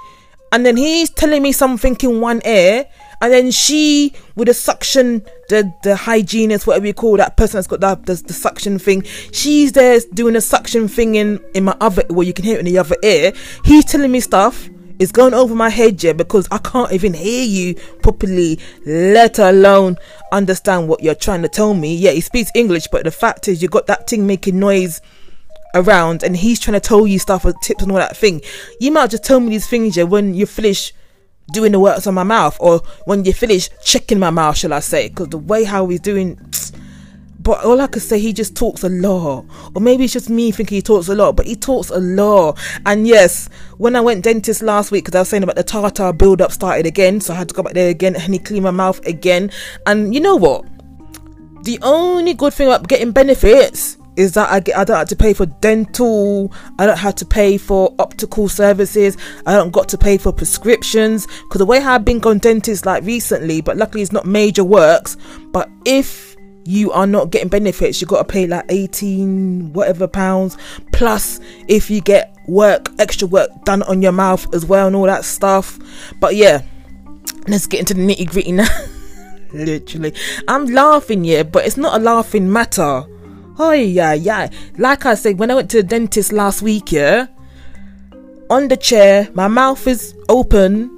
And 0.52 0.64
then 0.64 0.76
he's 0.76 1.10
telling 1.10 1.42
me 1.42 1.52
something 1.52 1.96
in 2.00 2.20
one 2.20 2.40
ear, 2.46 2.86
and 3.20 3.32
then 3.32 3.50
she 3.50 4.14
with 4.36 4.48
the 4.48 4.54
suction, 4.54 5.22
the 5.48 5.72
the 5.82 5.96
hygienist, 5.96 6.66
whatever 6.66 6.86
you 6.86 6.94
call 6.94 7.16
that 7.16 7.36
person 7.36 7.58
that's 7.58 7.66
got 7.66 7.80
that 7.80 8.06
the, 8.06 8.14
the 8.14 8.32
suction 8.32 8.78
thing. 8.78 9.02
She's 9.32 9.72
there 9.72 9.98
doing 10.14 10.36
a 10.36 10.40
suction 10.40 10.86
thing 10.88 11.16
in 11.16 11.40
in 11.54 11.64
my 11.64 11.76
other 11.80 12.04
well, 12.08 12.26
you 12.26 12.32
can 12.32 12.44
hear 12.44 12.56
it 12.56 12.60
in 12.60 12.66
the 12.66 12.78
other 12.78 12.96
ear. 13.02 13.32
He's 13.64 13.84
telling 13.84 14.12
me 14.12 14.20
stuff 14.20 14.68
it's 14.98 15.12
going 15.12 15.34
over 15.34 15.54
my 15.54 15.68
head, 15.68 16.02
yeah, 16.02 16.12
because 16.12 16.48
I 16.50 16.58
can't 16.58 16.92
even 16.92 17.14
hear 17.14 17.44
you 17.44 17.74
properly, 18.02 18.58
let 18.84 19.38
alone 19.38 19.96
understand 20.32 20.88
what 20.88 21.02
you're 21.02 21.14
trying 21.14 21.42
to 21.42 21.48
tell 21.48 21.74
me. 21.74 21.94
Yeah, 21.94 22.12
he 22.12 22.20
speaks 22.20 22.50
English, 22.54 22.88
but 22.90 23.04
the 23.04 23.10
fact 23.10 23.48
is, 23.48 23.62
you 23.62 23.68
got 23.68 23.86
that 23.86 24.08
thing 24.08 24.26
making 24.26 24.58
noise 24.58 25.00
around, 25.74 26.22
and 26.22 26.36
he's 26.36 26.60
trying 26.60 26.80
to 26.80 26.88
tell 26.88 27.06
you 27.06 27.18
stuff 27.18 27.44
with 27.44 27.60
tips 27.60 27.82
and 27.82 27.92
all 27.92 27.98
that 27.98 28.16
thing. 28.16 28.40
You 28.80 28.90
might 28.92 29.10
just 29.10 29.24
tell 29.24 29.40
me 29.40 29.50
these 29.50 29.68
things, 29.68 29.96
yeah, 29.96 30.04
when 30.04 30.34
you 30.34 30.46
finish 30.46 30.92
doing 31.52 31.72
the 31.72 31.80
works 31.80 32.06
on 32.06 32.14
my 32.14 32.24
mouth, 32.24 32.56
or 32.60 32.80
when 33.04 33.24
you 33.24 33.32
finish 33.32 33.68
checking 33.84 34.18
my 34.18 34.30
mouth, 34.30 34.56
shall 34.56 34.72
I 34.72 34.80
say? 34.80 35.08
Because 35.08 35.28
the 35.28 35.38
way 35.38 35.64
how 35.64 35.86
he's 35.86 36.00
doing 36.00 36.40
but 37.46 37.64
all 37.64 37.80
I 37.80 37.86
could 37.86 38.02
say, 38.02 38.18
he 38.18 38.32
just 38.32 38.56
talks 38.56 38.82
a 38.82 38.88
lot. 38.88 39.44
Or 39.72 39.80
maybe 39.80 40.02
it's 40.02 40.12
just 40.12 40.28
me 40.28 40.50
thinking 40.50 40.74
he 40.74 40.82
talks 40.82 41.06
a 41.06 41.14
lot, 41.14 41.36
but 41.36 41.46
he 41.46 41.54
talks 41.54 41.90
a 41.90 42.00
lot. 42.00 42.58
And 42.84 43.06
yes, 43.06 43.48
when 43.78 43.94
I 43.94 44.00
went 44.00 44.24
dentist 44.24 44.62
last 44.62 44.90
week, 44.90 45.04
because 45.04 45.14
I 45.14 45.20
was 45.20 45.28
saying 45.28 45.44
about 45.44 45.54
the 45.54 45.62
tartar 45.62 46.12
build 46.12 46.42
up 46.42 46.50
started 46.50 46.86
again, 46.86 47.20
so 47.20 47.32
I 47.32 47.36
had 47.36 47.48
to 47.50 47.54
go 47.54 47.62
back 47.62 47.74
there 47.74 47.88
again 47.88 48.16
and 48.16 48.32
he 48.32 48.40
cleaned 48.40 48.64
my 48.64 48.72
mouth 48.72 48.98
again. 49.06 49.52
And 49.86 50.12
you 50.12 50.20
know 50.20 50.34
what? 50.34 50.64
The 51.62 51.78
only 51.82 52.34
good 52.34 52.52
thing 52.52 52.66
about 52.66 52.88
getting 52.88 53.12
benefits 53.12 53.96
is 54.16 54.32
that 54.32 54.50
I 54.50 54.58
get 54.58 54.76
I 54.76 54.82
don't 54.82 54.96
have 54.96 55.08
to 55.08 55.16
pay 55.16 55.32
for 55.32 55.46
dental, 55.46 56.52
I 56.80 56.86
don't 56.86 56.98
have 56.98 57.14
to 57.16 57.24
pay 57.24 57.58
for 57.58 57.94
optical 58.00 58.48
services, 58.48 59.16
I 59.46 59.52
don't 59.52 59.70
got 59.70 59.88
to 59.90 59.98
pay 59.98 60.18
for 60.18 60.32
prescriptions 60.32 61.26
because 61.26 61.58
the 61.58 61.66
way 61.66 61.78
I've 61.78 62.04
been 62.04 62.18
going 62.18 62.38
dentist 62.38 62.86
like 62.86 63.04
recently, 63.04 63.60
but 63.60 63.76
luckily 63.76 64.02
it's 64.02 64.12
not 64.12 64.26
major 64.26 64.64
works. 64.64 65.16
But 65.52 65.70
if 65.84 66.35
you 66.66 66.90
are 66.92 67.06
not 67.06 67.30
getting 67.30 67.48
benefits. 67.48 68.00
You 68.00 68.06
got 68.06 68.18
to 68.18 68.32
pay 68.32 68.46
like 68.46 68.64
18 68.68 69.72
whatever 69.72 70.08
pounds. 70.08 70.56
Plus 70.92 71.40
if 71.68 71.90
you 71.90 72.00
get 72.00 72.36
work 72.48 72.90
extra 72.98 73.26
work 73.28 73.50
done 73.64 73.82
on 73.84 74.02
your 74.02 74.12
mouth 74.12 74.52
as 74.54 74.66
well 74.66 74.86
and 74.86 74.96
all 74.96 75.06
that 75.06 75.24
stuff. 75.24 75.78
But 76.20 76.34
yeah 76.36 76.62
let's 77.48 77.66
get 77.66 77.80
into 77.80 77.94
the 77.94 78.00
nitty 78.00 78.30
gritty 78.30 78.52
now. 78.52 78.68
Literally. 79.52 80.12
I'm 80.48 80.66
laughing 80.66 81.24
yeah 81.24 81.44
but 81.44 81.66
it's 81.66 81.76
not 81.76 82.00
a 82.00 82.02
laughing 82.02 82.52
matter. 82.52 83.04
Oh 83.58 83.72
yeah 83.72 84.12
yeah 84.12 84.50
like 84.76 85.06
i 85.06 85.14
said 85.14 85.38
when 85.38 85.50
i 85.50 85.54
went 85.54 85.70
to 85.70 85.78
the 85.78 85.82
dentist 85.82 86.30
last 86.30 86.60
week 86.60 86.92
yeah 86.92 87.26
on 88.50 88.68
the 88.68 88.76
chair 88.76 89.30
my 89.32 89.48
mouth 89.48 89.86
is 89.86 90.14
open 90.28 90.95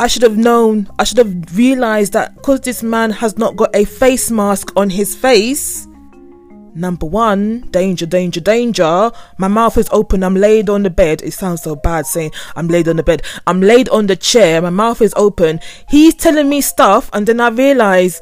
I 0.00 0.08
should 0.08 0.22
have 0.22 0.36
known, 0.36 0.88
I 0.98 1.04
should 1.04 1.18
have 1.18 1.56
realized 1.56 2.14
that 2.14 2.34
because 2.34 2.60
this 2.60 2.82
man 2.82 3.10
has 3.10 3.38
not 3.38 3.56
got 3.56 3.74
a 3.74 3.84
face 3.84 4.30
mask 4.30 4.72
on 4.76 4.90
his 4.90 5.14
face. 5.14 5.86
Number 6.74 7.06
one, 7.06 7.60
danger, 7.70 8.04
danger, 8.04 8.40
danger. 8.40 9.12
My 9.38 9.46
mouth 9.46 9.78
is 9.78 9.88
open. 9.92 10.24
I'm 10.24 10.34
laid 10.34 10.68
on 10.68 10.82
the 10.82 10.90
bed. 10.90 11.22
It 11.22 11.30
sounds 11.30 11.62
so 11.62 11.76
bad 11.76 12.04
saying 12.04 12.32
I'm 12.56 12.66
laid 12.66 12.88
on 12.88 12.96
the 12.96 13.04
bed. 13.04 13.22
I'm 13.46 13.60
laid 13.60 13.88
on 13.90 14.08
the 14.08 14.16
chair. 14.16 14.60
My 14.60 14.70
mouth 14.70 15.00
is 15.00 15.14
open. 15.16 15.60
He's 15.88 16.16
telling 16.16 16.48
me 16.48 16.60
stuff, 16.60 17.08
and 17.12 17.28
then 17.28 17.38
I 17.38 17.50
realize, 17.50 18.20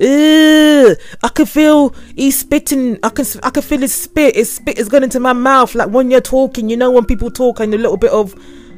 Ugh, 0.00 0.96
I 1.22 1.28
can 1.32 1.46
feel 1.46 1.94
he's 2.16 2.40
spitting. 2.40 2.98
I 3.04 3.10
can 3.10 3.24
I 3.44 3.50
can 3.50 3.62
feel 3.62 3.78
his 3.78 3.94
spit. 3.94 4.34
His 4.34 4.52
spit 4.52 4.76
is 4.76 4.88
going 4.88 5.04
into 5.04 5.20
my 5.20 5.32
mouth. 5.32 5.76
Like 5.76 5.90
when 5.90 6.10
you're 6.10 6.20
talking, 6.20 6.68
you 6.68 6.76
know, 6.76 6.90
when 6.90 7.04
people 7.04 7.30
talk 7.30 7.60
and 7.60 7.72
a 7.72 7.78
little 7.78 7.96
bit 7.96 8.10
of 8.10 8.34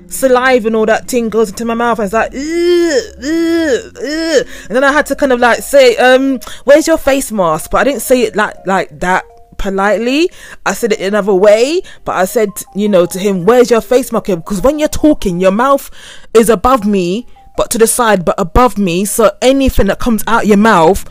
saliva 0.08 0.66
and 0.66 0.76
all 0.76 0.86
that 0.86 1.08
thing 1.08 1.28
goes 1.28 1.50
into 1.50 1.64
my 1.64 1.74
mouth. 1.74 1.98
I 1.98 2.02
was 2.02 2.12
like, 2.12 2.32
and 2.32 2.42
then 4.68 4.84
I 4.84 4.92
had 4.92 5.06
to 5.06 5.16
kind 5.16 5.32
of 5.32 5.40
like 5.40 5.60
say, 5.62 5.96
um, 5.96 6.40
"Where's 6.64 6.86
your 6.86 6.98
face 6.98 7.32
mask?" 7.32 7.70
But 7.70 7.78
I 7.78 7.84
didn't 7.84 8.02
say 8.02 8.22
it 8.22 8.36
like 8.36 8.54
like 8.66 9.00
that 9.00 9.24
politely. 9.58 10.30
I 10.64 10.74
said 10.74 10.92
it 10.92 11.00
another 11.00 11.34
way, 11.34 11.82
but 12.04 12.16
I 12.16 12.24
said, 12.24 12.50
you 12.74 12.88
know, 12.88 13.06
to 13.06 13.18
him, 13.18 13.44
"Where's 13.44 13.70
your 13.70 13.80
face 13.80 14.12
mask?" 14.12 14.26
Because 14.26 14.60
when 14.60 14.78
you're 14.78 14.88
talking, 14.88 15.40
your 15.40 15.52
mouth 15.52 15.90
is 16.34 16.48
above 16.48 16.86
me, 16.86 17.26
but 17.56 17.70
to 17.70 17.78
the 17.78 17.86
side, 17.86 18.24
but 18.24 18.34
above 18.38 18.78
me. 18.78 19.04
So 19.04 19.30
anything 19.42 19.86
that 19.86 19.98
comes 19.98 20.22
out 20.26 20.46
your 20.46 20.58
mouth 20.58 21.04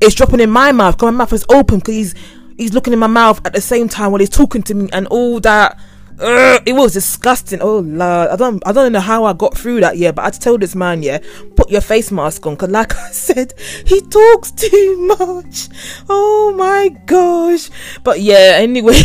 is 0.00 0.14
dropping 0.14 0.40
in 0.40 0.50
my 0.50 0.72
mouth. 0.72 0.96
Because 0.96 1.12
my 1.12 1.18
mouth 1.18 1.32
is 1.32 1.46
open. 1.48 1.78
Because 1.78 1.94
he's 1.94 2.14
he's 2.56 2.72
looking 2.72 2.92
in 2.92 2.98
my 2.98 3.06
mouth 3.06 3.40
at 3.44 3.52
the 3.52 3.60
same 3.60 3.88
time 3.88 4.12
while 4.12 4.20
he's 4.20 4.30
talking 4.30 4.62
to 4.64 4.74
me 4.74 4.88
and 4.92 5.06
all 5.08 5.40
that. 5.40 5.78
It 6.18 6.74
was 6.74 6.94
disgusting. 6.94 7.60
Oh 7.60 7.80
lord, 7.80 8.30
I 8.30 8.36
don't, 8.36 8.62
I 8.66 8.72
don't 8.72 8.92
know 8.92 9.00
how 9.00 9.24
I 9.24 9.32
got 9.32 9.56
through 9.56 9.80
that. 9.80 9.98
Yeah, 9.98 10.12
but 10.12 10.22
I 10.22 10.24
had 10.26 10.34
to 10.34 10.40
tell 10.40 10.58
this 10.58 10.74
man, 10.74 11.02
yeah, 11.02 11.18
put 11.56 11.70
your 11.70 11.80
face 11.80 12.10
mask 12.10 12.46
on, 12.46 12.54
because 12.54 12.70
like 12.70 12.94
I 12.96 13.10
said, 13.10 13.54
he 13.86 14.00
talks 14.00 14.50
too 14.52 15.16
much. 15.18 15.68
Oh 16.08 16.54
my 16.56 16.88
gosh. 17.06 17.70
But 18.02 18.20
yeah, 18.20 18.54
anyway. 18.56 18.94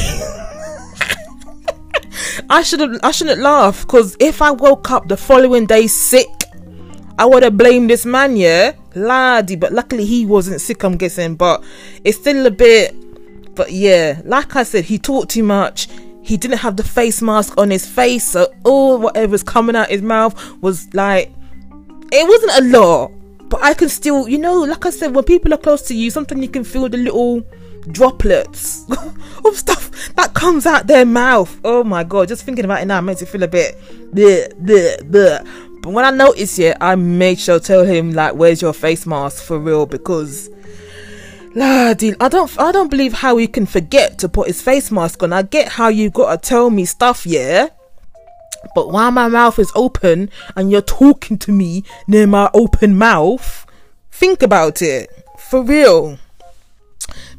I 2.49 2.63
should 2.63 2.79
have, 2.79 2.99
I 3.03 3.11
shouldn't 3.11 3.41
laugh, 3.41 3.81
because 3.81 4.15
if 4.19 4.41
I 4.41 4.51
woke 4.51 4.89
up 4.91 5.07
the 5.07 5.17
following 5.17 5.65
day 5.65 5.87
sick, 5.87 6.27
I 7.17 7.25
would 7.25 7.43
have 7.43 7.57
blamed 7.57 7.89
this 7.89 8.05
man, 8.05 8.37
yeah, 8.37 8.73
laddie. 8.95 9.57
But 9.57 9.73
luckily 9.73 10.05
he 10.05 10.25
wasn't 10.25 10.61
sick. 10.61 10.83
I'm 10.83 10.97
guessing, 10.97 11.35
but 11.35 11.63
it's 12.03 12.17
still 12.17 12.45
a 12.45 12.51
bit. 12.51 12.95
But 13.53 13.71
yeah, 13.71 14.21
like 14.23 14.55
I 14.55 14.63
said, 14.63 14.85
he 14.85 14.97
talked 14.97 15.31
too 15.31 15.43
much 15.43 15.89
he 16.31 16.37
didn't 16.37 16.59
have 16.59 16.77
the 16.77 16.83
face 16.83 17.21
mask 17.21 17.57
on 17.57 17.69
his 17.69 17.85
face, 17.85 18.23
so 18.23 18.47
all 18.63 18.97
whatever's 18.97 19.43
coming 19.43 19.75
out 19.75 19.89
his 19.89 20.01
mouth 20.01 20.33
was 20.61 20.87
like 20.93 21.29
it 22.09 22.25
wasn't 22.25 22.73
a 22.73 22.77
lot. 22.79 23.11
But 23.49 23.61
I 23.61 23.73
can 23.73 23.89
still, 23.89 24.29
you 24.29 24.37
know, 24.37 24.61
like 24.61 24.85
I 24.85 24.91
said, 24.91 25.13
when 25.13 25.25
people 25.25 25.53
are 25.53 25.57
close 25.57 25.81
to 25.89 25.93
you, 25.93 26.09
sometimes 26.09 26.41
you 26.41 26.47
can 26.47 26.63
feel 26.63 26.87
the 26.87 26.97
little 26.97 27.41
droplets 27.89 28.89
of 29.45 29.57
stuff 29.57 29.91
that 30.15 30.33
comes 30.33 30.65
out 30.65 30.87
their 30.87 31.05
mouth. 31.05 31.59
Oh 31.65 31.83
my 31.83 32.05
god, 32.05 32.29
just 32.29 32.45
thinking 32.45 32.63
about 32.63 32.81
it 32.81 32.85
now 32.85 33.01
makes 33.01 33.21
it 33.21 33.27
feel 33.27 33.43
a 33.43 33.49
bit 33.49 33.77
bleh, 34.13 34.53
bleh, 34.53 35.01
bleh. 35.01 35.81
But 35.81 35.91
when 35.91 36.05
I 36.05 36.11
noticed 36.11 36.59
it, 36.59 36.77
I 36.79 36.95
made 36.95 37.41
sure 37.41 37.59
to 37.59 37.65
tell 37.65 37.83
him 37.83 38.13
like, 38.13 38.35
"Where's 38.35 38.61
your 38.61 38.71
face 38.71 39.05
mask 39.05 39.43
for 39.43 39.59
real?" 39.59 39.85
Because 39.85 40.49
Laddie, 41.53 42.15
I 42.19 42.29
don't 42.29 42.57
I 42.59 42.71
don't 42.71 42.89
believe 42.89 43.13
how 43.13 43.35
he 43.37 43.47
can 43.47 43.65
forget 43.65 44.17
to 44.19 44.29
put 44.29 44.47
his 44.47 44.61
face 44.61 44.89
mask 44.89 45.21
on. 45.21 45.33
I 45.33 45.41
get 45.41 45.67
how 45.67 45.89
you 45.89 46.09
gotta 46.09 46.37
tell 46.37 46.69
me 46.69 46.85
stuff, 46.85 47.25
yeah. 47.25 47.67
But 48.73 48.91
while 48.91 49.11
my 49.11 49.27
mouth 49.27 49.59
is 49.59 49.71
open 49.75 50.29
and 50.55 50.71
you're 50.71 50.81
talking 50.81 51.37
to 51.39 51.51
me 51.51 51.83
near 52.07 52.27
my 52.27 52.49
open 52.53 52.97
mouth, 52.97 53.65
think 54.11 54.41
about 54.41 54.81
it. 54.81 55.09
For 55.37 55.61
real. 55.61 56.19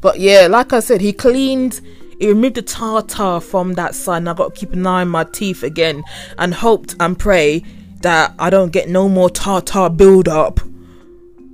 But 0.00 0.21
yeah, 0.21 0.47
like 0.50 0.73
I 0.73 0.81
said, 0.81 1.00
he 1.00 1.12
cleaned 1.12 1.81
he 2.19 2.28
removed 2.28 2.57
the 2.57 2.62
tartar 2.62 3.40
from 3.40 3.75
that 3.75 3.95
side. 3.95 4.28
I 4.28 4.35
got 4.35 4.54
to 4.54 4.61
keep 4.61 4.75
an 4.75 4.87
eye 4.87 5.00
on 5.00 5.09
my 5.09 5.25
teeth 5.25 5.62
again 5.62 6.04
and 6.38 6.52
hoped 6.52 6.95
and 7.00 7.19
pray 7.19 7.64
that 8.02 8.35
I 8.38 8.50
don't 8.50 8.73
get 8.73 8.88
no 8.88 9.09
more 9.09 9.31
tartar 9.31 9.88
build 9.88 10.28
up 10.28 10.61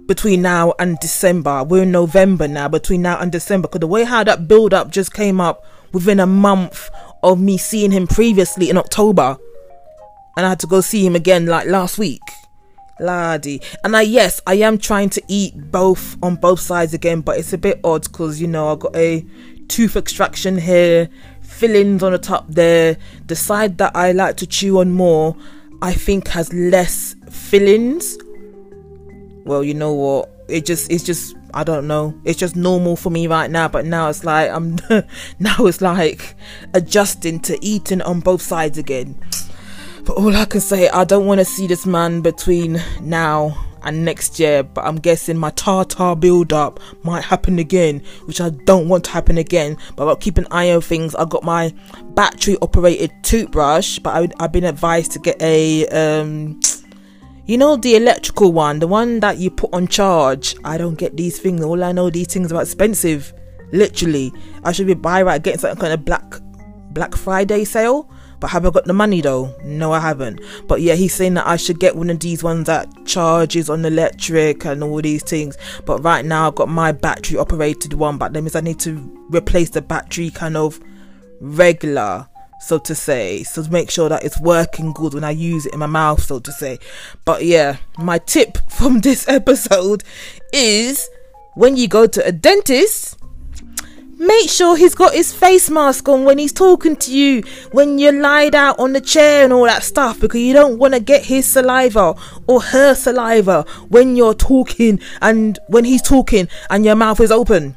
between 0.09 0.43
now 0.43 0.75
and 0.81 0.99
December. 0.99 1.63
We're 1.63 1.85
in 1.85 1.93
November 1.93 2.49
now, 2.49 2.67
between 2.67 3.03
now 3.03 3.21
and 3.21 3.31
December. 3.31 3.69
Because 3.69 3.81
the 3.81 3.87
way 3.87 4.03
how 4.03 4.25
that 4.25 4.49
build 4.49 4.75
up 4.75 4.91
just 4.91 5.15
came 5.15 5.41
up 5.41 5.65
within 5.93 6.19
a 6.19 6.27
month 6.27 6.91
of 7.23 7.41
me 7.41 7.59
seeing 7.59 7.93
him 7.93 8.09
previously 8.09 8.71
in 8.71 8.77
October. 8.77 9.37
And 10.37 10.47
I 10.47 10.49
had 10.49 10.61
to 10.61 10.67
go 10.67 10.81
see 10.81 11.07
him 11.07 11.15
again 11.15 11.47
like 11.47 11.69
last 11.69 11.99
week. 11.99 12.23
Laddie. 12.99 13.61
And 13.85 13.97
I 13.97 14.03
yes, 14.03 14.41
I 14.47 14.55
am 14.55 14.79
trying 14.79 15.11
to 15.11 15.23
eat 15.29 15.71
both 15.71 16.17
on 16.23 16.35
both 16.37 16.59
sides 16.59 16.95
again, 16.95 17.21
but 17.21 17.39
it's 17.39 17.53
a 17.53 17.59
bit 17.59 17.79
odd 17.85 18.03
because 18.03 18.41
you 18.41 18.49
know 18.49 18.73
I 18.73 18.77
got 18.77 18.97
a 18.97 19.25
tooth 19.69 19.95
extraction 19.95 20.59
here, 20.59 21.09
fillings 21.43 22.03
on 22.03 22.13
the 22.13 22.19
top 22.19 22.47
there. 22.49 22.97
The 23.27 23.37
side 23.37 23.79
that 23.79 23.95
I 23.95 24.13
like 24.13 24.37
to 24.39 24.47
chew 24.47 24.81
on 24.81 24.93
more, 24.93 25.37
I 25.81 25.93
think 25.93 26.29
has 26.29 26.53
less 26.53 27.15
fillings 27.31 28.17
well, 29.49 29.65
you 29.65 29.75
know 29.75 29.95
what? 29.95 30.31
It 30.47 30.65
just 30.67 30.93
it's 30.93 31.03
just 31.03 31.35
I 31.55 31.65
don't 31.65 31.87
know. 31.87 32.15
It's 32.25 32.39
just 32.39 32.55
normal 32.55 32.97
for 32.97 33.11
me 33.11 33.27
right 33.27 33.51
now, 33.51 33.67
but 33.67 33.87
now 33.87 34.09
it's 34.09 34.25
like 34.25 34.51
I'm 34.51 34.77
now 35.39 35.57
it's 35.67 35.81
like 35.81 36.35
adjusting 36.75 37.41
to 37.41 37.59
eating 37.65 38.03
on 38.03 38.21
both 38.21 38.43
sides 38.43 38.79
again. 38.79 39.19
But 40.05 40.17
all 40.17 40.35
I 40.37 40.45
can 40.45 40.61
say, 40.61 40.89
I 40.89 41.05
don't 41.05 41.27
want 41.27 41.41
to 41.41 41.45
see 41.45 41.67
this 41.67 41.85
man 41.85 42.21
between 42.21 42.81
now 43.01 43.65
and 43.83 44.05
next 44.05 44.39
year, 44.39 44.63
but 44.63 44.85
I'm 44.85 44.97
guessing 44.97 45.37
my 45.37 45.51
tartar 45.51 46.15
build 46.15 46.53
up 46.53 46.81
might 47.03 47.25
happen 47.25 47.59
again, 47.59 48.03
which 48.25 48.41
I 48.41 48.51
don't 48.51 48.89
want 48.89 49.05
to 49.05 49.11
happen 49.11 49.39
again. 49.39 49.77
But 49.97 50.09
I'll 50.09 50.17
keep 50.17 50.39
an 50.39 50.47
eye 50.51 50.71
on 50.73 50.83
things. 50.83 51.15
I 51.15 51.25
got 51.25 51.43
my 51.43 51.75
battery 52.15 52.57
operated 52.61 53.13
toothbrush, 53.23 53.99
but 53.99 54.15
I, 54.15 54.43
have 54.43 54.53
been 54.53 54.65
advised 54.65 55.13
to 55.13 55.19
get 55.19 55.41
a 55.41 55.87
um 55.89 56.61
you 57.49 57.57
know 57.57 57.77
the 57.77 57.97
electrical 57.97 58.53
one, 58.53 58.79
the 58.79 58.87
one 58.87 59.21
that 59.21 59.39
you 59.39 59.51
put 59.51 59.73
on 59.73 59.89
charge. 59.89 60.55
I 60.65 60.77
don't 60.77 60.97
get 60.97 61.17
these 61.17 61.41
things. 61.41 61.63
All 61.65 61.83
I 61.83 61.93
know 61.93 62.11
these 62.11 62.27
things 62.27 62.53
are 62.53 62.61
expensive. 62.61 63.33
Literally, 63.73 64.33
I 64.65 64.73
should 64.73 64.87
be 64.87 64.93
buying 64.93 65.25
right 65.25 65.43
getting 65.43 65.59
some 65.59 65.77
kind 65.79 65.95
of 65.95 66.05
black 66.05 66.35
Black 66.91 67.15
Friday 67.15 67.65
sale. 67.65 68.11
But 68.39 68.49
have 68.49 68.67
I 68.67 68.71
got 68.71 68.85
the 68.85 68.93
money 68.93 69.23
though? 69.23 69.55
No, 69.65 69.93
I 69.93 70.01
haven't. 70.01 70.41
But 70.69 70.83
yeah, 70.83 70.95
he's 70.95 71.15
saying 71.15 71.35
that 71.35 71.47
I 71.47 71.57
should 71.57 71.81
get 71.81 71.97
one 71.97 72.11
of 72.11 72.21
these 72.21 72.45
ones 72.45 72.67
that 72.67 72.87
charges 73.07 73.71
on 73.71 73.83
electric 73.85 74.67
and 74.67 74.85
all 74.85 75.01
these 75.01 75.23
things. 75.23 75.57
But 75.87 76.05
right 76.05 76.25
now 76.25 76.49
I've 76.49 76.55
got 76.55 76.69
my 76.69 76.93
battery 76.93 77.39
operated 77.39 77.95
one, 77.95 78.19
but 78.19 78.35
that 78.35 78.43
means 78.43 78.55
I 78.55 78.61
need 78.61 78.79
to 78.81 79.27
replace 79.31 79.71
the 79.71 79.81
battery 79.81 80.31
kind 80.31 80.57
of 80.57 80.79
regular 81.41 82.29
so 82.61 82.79
to 82.79 82.95
say, 82.95 83.43
so 83.45 83.63
to 83.63 83.71
make 83.71 83.91
sure 83.91 84.09
that 84.09 84.25
it's 84.25 84.41
working 84.41 84.93
good 84.93 85.15
when 85.15 85.25
I 85.25 85.31
use 85.31 85.67
it 85.67 85.73
in 85.73 85.79
my 85.79 85.87
mouth, 85.87 86.23
so 86.23 86.41
to 86.41 86.53
say. 86.53 86.79
But 87.25 87.45
yeah, 87.45 87.77
my 87.97 88.19
tip 88.19 88.59
from 88.71 89.01
this 89.01 89.29
episode 89.29 90.05
is 90.53 91.09
when 91.55 91.77
you 91.77 91.89
go 91.89 92.07
to 92.07 92.27
a 92.27 92.33
dentist, 92.33 93.19
make 94.19 94.51
sure 94.51 94.77
he's 94.77 94.95
got 94.95 95.15
his 95.15 95.33
face 95.33 95.71
mask 95.71 96.09
on 96.09 96.25
when 96.25 96.39
he's 96.39 96.53
talking 96.53 96.97
to 96.97 97.17
you, 97.17 97.43
when 97.73 97.99
you're 97.99 98.13
lied 98.13 98.55
out 98.55 98.79
on 98.79 98.93
the 98.93 99.01
chair 99.01 99.45
and 99.45 99.53
all 99.53 99.65
that 99.65 99.83
stuff, 99.83 100.21
because 100.21 100.41
you 100.41 100.53
don't 100.53 100.79
want 100.79 100.95
to 100.95 101.01
get 101.01 101.25
his 101.25 101.47
saliva 101.47 102.15
or 102.47 102.61
her 102.61 102.95
saliva 102.95 103.65
when 103.89 104.17
you're 104.17 104.35
talking 104.35 105.01
and 105.23 105.59
when 105.69 105.85
he's 105.85 106.03
talking 106.03 106.49
and 106.71 106.85
your 106.85 106.97
mouth 106.97 107.21
is 107.21 107.31
open 107.31 107.77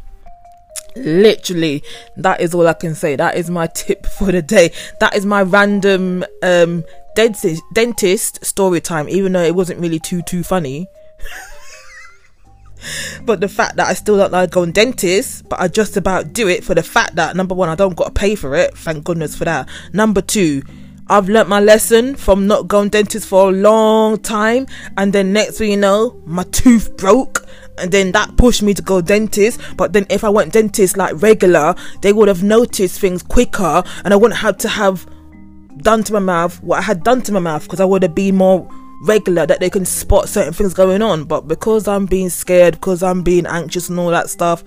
literally 0.96 1.82
that 2.18 2.42
is 2.42 2.54
all 2.54 2.68
i 2.68 2.74
can 2.74 2.94
say 2.94 3.16
that 3.16 3.36
is 3.36 3.50
my 3.50 3.68
tip 3.74 4.06
for 4.06 4.32
the 4.32 4.42
day 4.42 4.72
that 5.00 5.16
is 5.16 5.26
my 5.26 5.42
random 5.42 6.24
um 6.44 6.84
dentist 7.16 7.62
dentist 7.74 8.44
story 8.44 8.82
time 8.82 9.08
even 9.10 9.32
though 9.32 9.44
it 9.44 9.56
wasn't 9.56 9.80
really 9.80 10.00
too 10.00 10.22
too 10.22 10.44
funny 10.44 10.88
but 13.26 13.40
the 13.40 13.48
fact 13.48 13.76
that 13.76 13.88
I 13.88 13.94
still 13.94 14.18
don't 14.18 14.32
like 14.32 14.52
going 14.52 14.72
dentist, 14.72 15.48
but 15.50 15.60
I 15.60 15.68
just 15.68 15.98
about 15.98 16.34
do 16.34 16.48
it 16.48 16.64
for 16.64 16.76
the 16.76 16.84
fact 16.84 17.16
that 17.16 17.36
number 17.36 17.56
one, 17.56 17.70
I 17.70 17.76
don't 17.76 17.96
got 17.96 18.06
to 18.06 18.12
pay 18.12 18.36
for 18.36 18.56
it. 18.56 18.78
Thank 18.78 19.04
goodness 19.04 19.36
for 19.36 19.46
that. 19.46 19.70
Number 19.94 20.22
two, 20.22 20.64
I've 21.08 21.30
learnt 21.30 21.50
my 21.50 21.60
lesson 21.60 22.16
from 22.16 22.48
not 22.48 22.68
going 22.68 22.90
dentist 22.90 23.28
for 23.28 23.50
a 23.50 23.52
long 23.52 24.20
time, 24.20 24.68
and 24.98 25.12
then 25.12 25.34
next 25.34 25.58
thing 25.58 25.72
you 25.72 25.78
know, 25.78 26.22
my 26.26 26.44
tooth 26.44 26.96
broke, 26.98 27.46
and 27.78 27.92
then 27.92 28.12
that 28.12 28.38
pushed 28.38 28.62
me 28.62 28.74
to 28.74 28.82
go 28.82 29.02
dentist. 29.02 29.60
But 29.78 29.94
then 29.94 30.06
if 30.10 30.24
I 30.24 30.30
went 30.30 30.54
dentist 30.54 30.98
like 30.98 31.22
regular, 31.22 31.76
they 32.02 32.14
would 32.14 32.28
have 32.28 32.44
noticed 32.44 33.00
things 33.00 33.24
quicker, 33.24 33.84
and 34.04 34.14
I 34.14 34.18
wouldn't 34.18 34.40
have 34.40 34.58
to 34.60 34.70
have 34.70 35.08
done 35.78 36.04
to 36.04 36.14
my 36.14 36.20
mouth 36.20 36.62
what 36.62 36.78
I 36.80 36.82
had 36.82 37.04
done 37.04 37.22
to 37.24 37.32
my 37.32 37.40
mouth 37.40 37.64
because 37.64 37.80
I 37.80 37.86
would 37.86 38.04
have 38.04 38.14
been 38.14 38.36
more 38.36 38.70
regular 39.04 39.48
that 39.48 39.60
they 39.60 39.70
can 39.70 39.86
spot 39.86 40.30
certain 40.30 40.54
things 40.54 40.74
going 40.74 41.02
on. 41.02 41.24
But 41.24 41.48
because 41.48 41.88
I'm 41.88 42.06
being 42.06 42.30
scared, 42.30 42.76
because 42.76 43.02
I'm 43.02 43.24
being 43.24 43.46
anxious 43.46 43.90
and 43.90 44.00
all 44.00 44.10
that 44.12 44.30
stuff, 44.30 44.64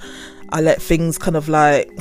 I 0.51 0.61
let 0.61 0.83
things 0.83 1.19
kind 1.19 1.37
of 1.37 1.49
like. 1.49 1.91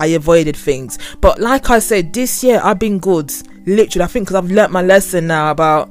I 0.00 0.06
avoided 0.08 0.56
things. 0.56 0.98
But 1.20 1.40
like 1.40 1.70
I 1.70 1.78
said, 1.78 2.12
this 2.12 2.42
year 2.42 2.60
I've 2.64 2.80
been 2.80 2.98
good. 2.98 3.32
Literally, 3.64 4.02
I 4.02 4.08
think 4.08 4.26
because 4.26 4.34
I've 4.34 4.50
learnt 4.50 4.72
my 4.72 4.82
lesson 4.82 5.28
now 5.28 5.52
about 5.52 5.88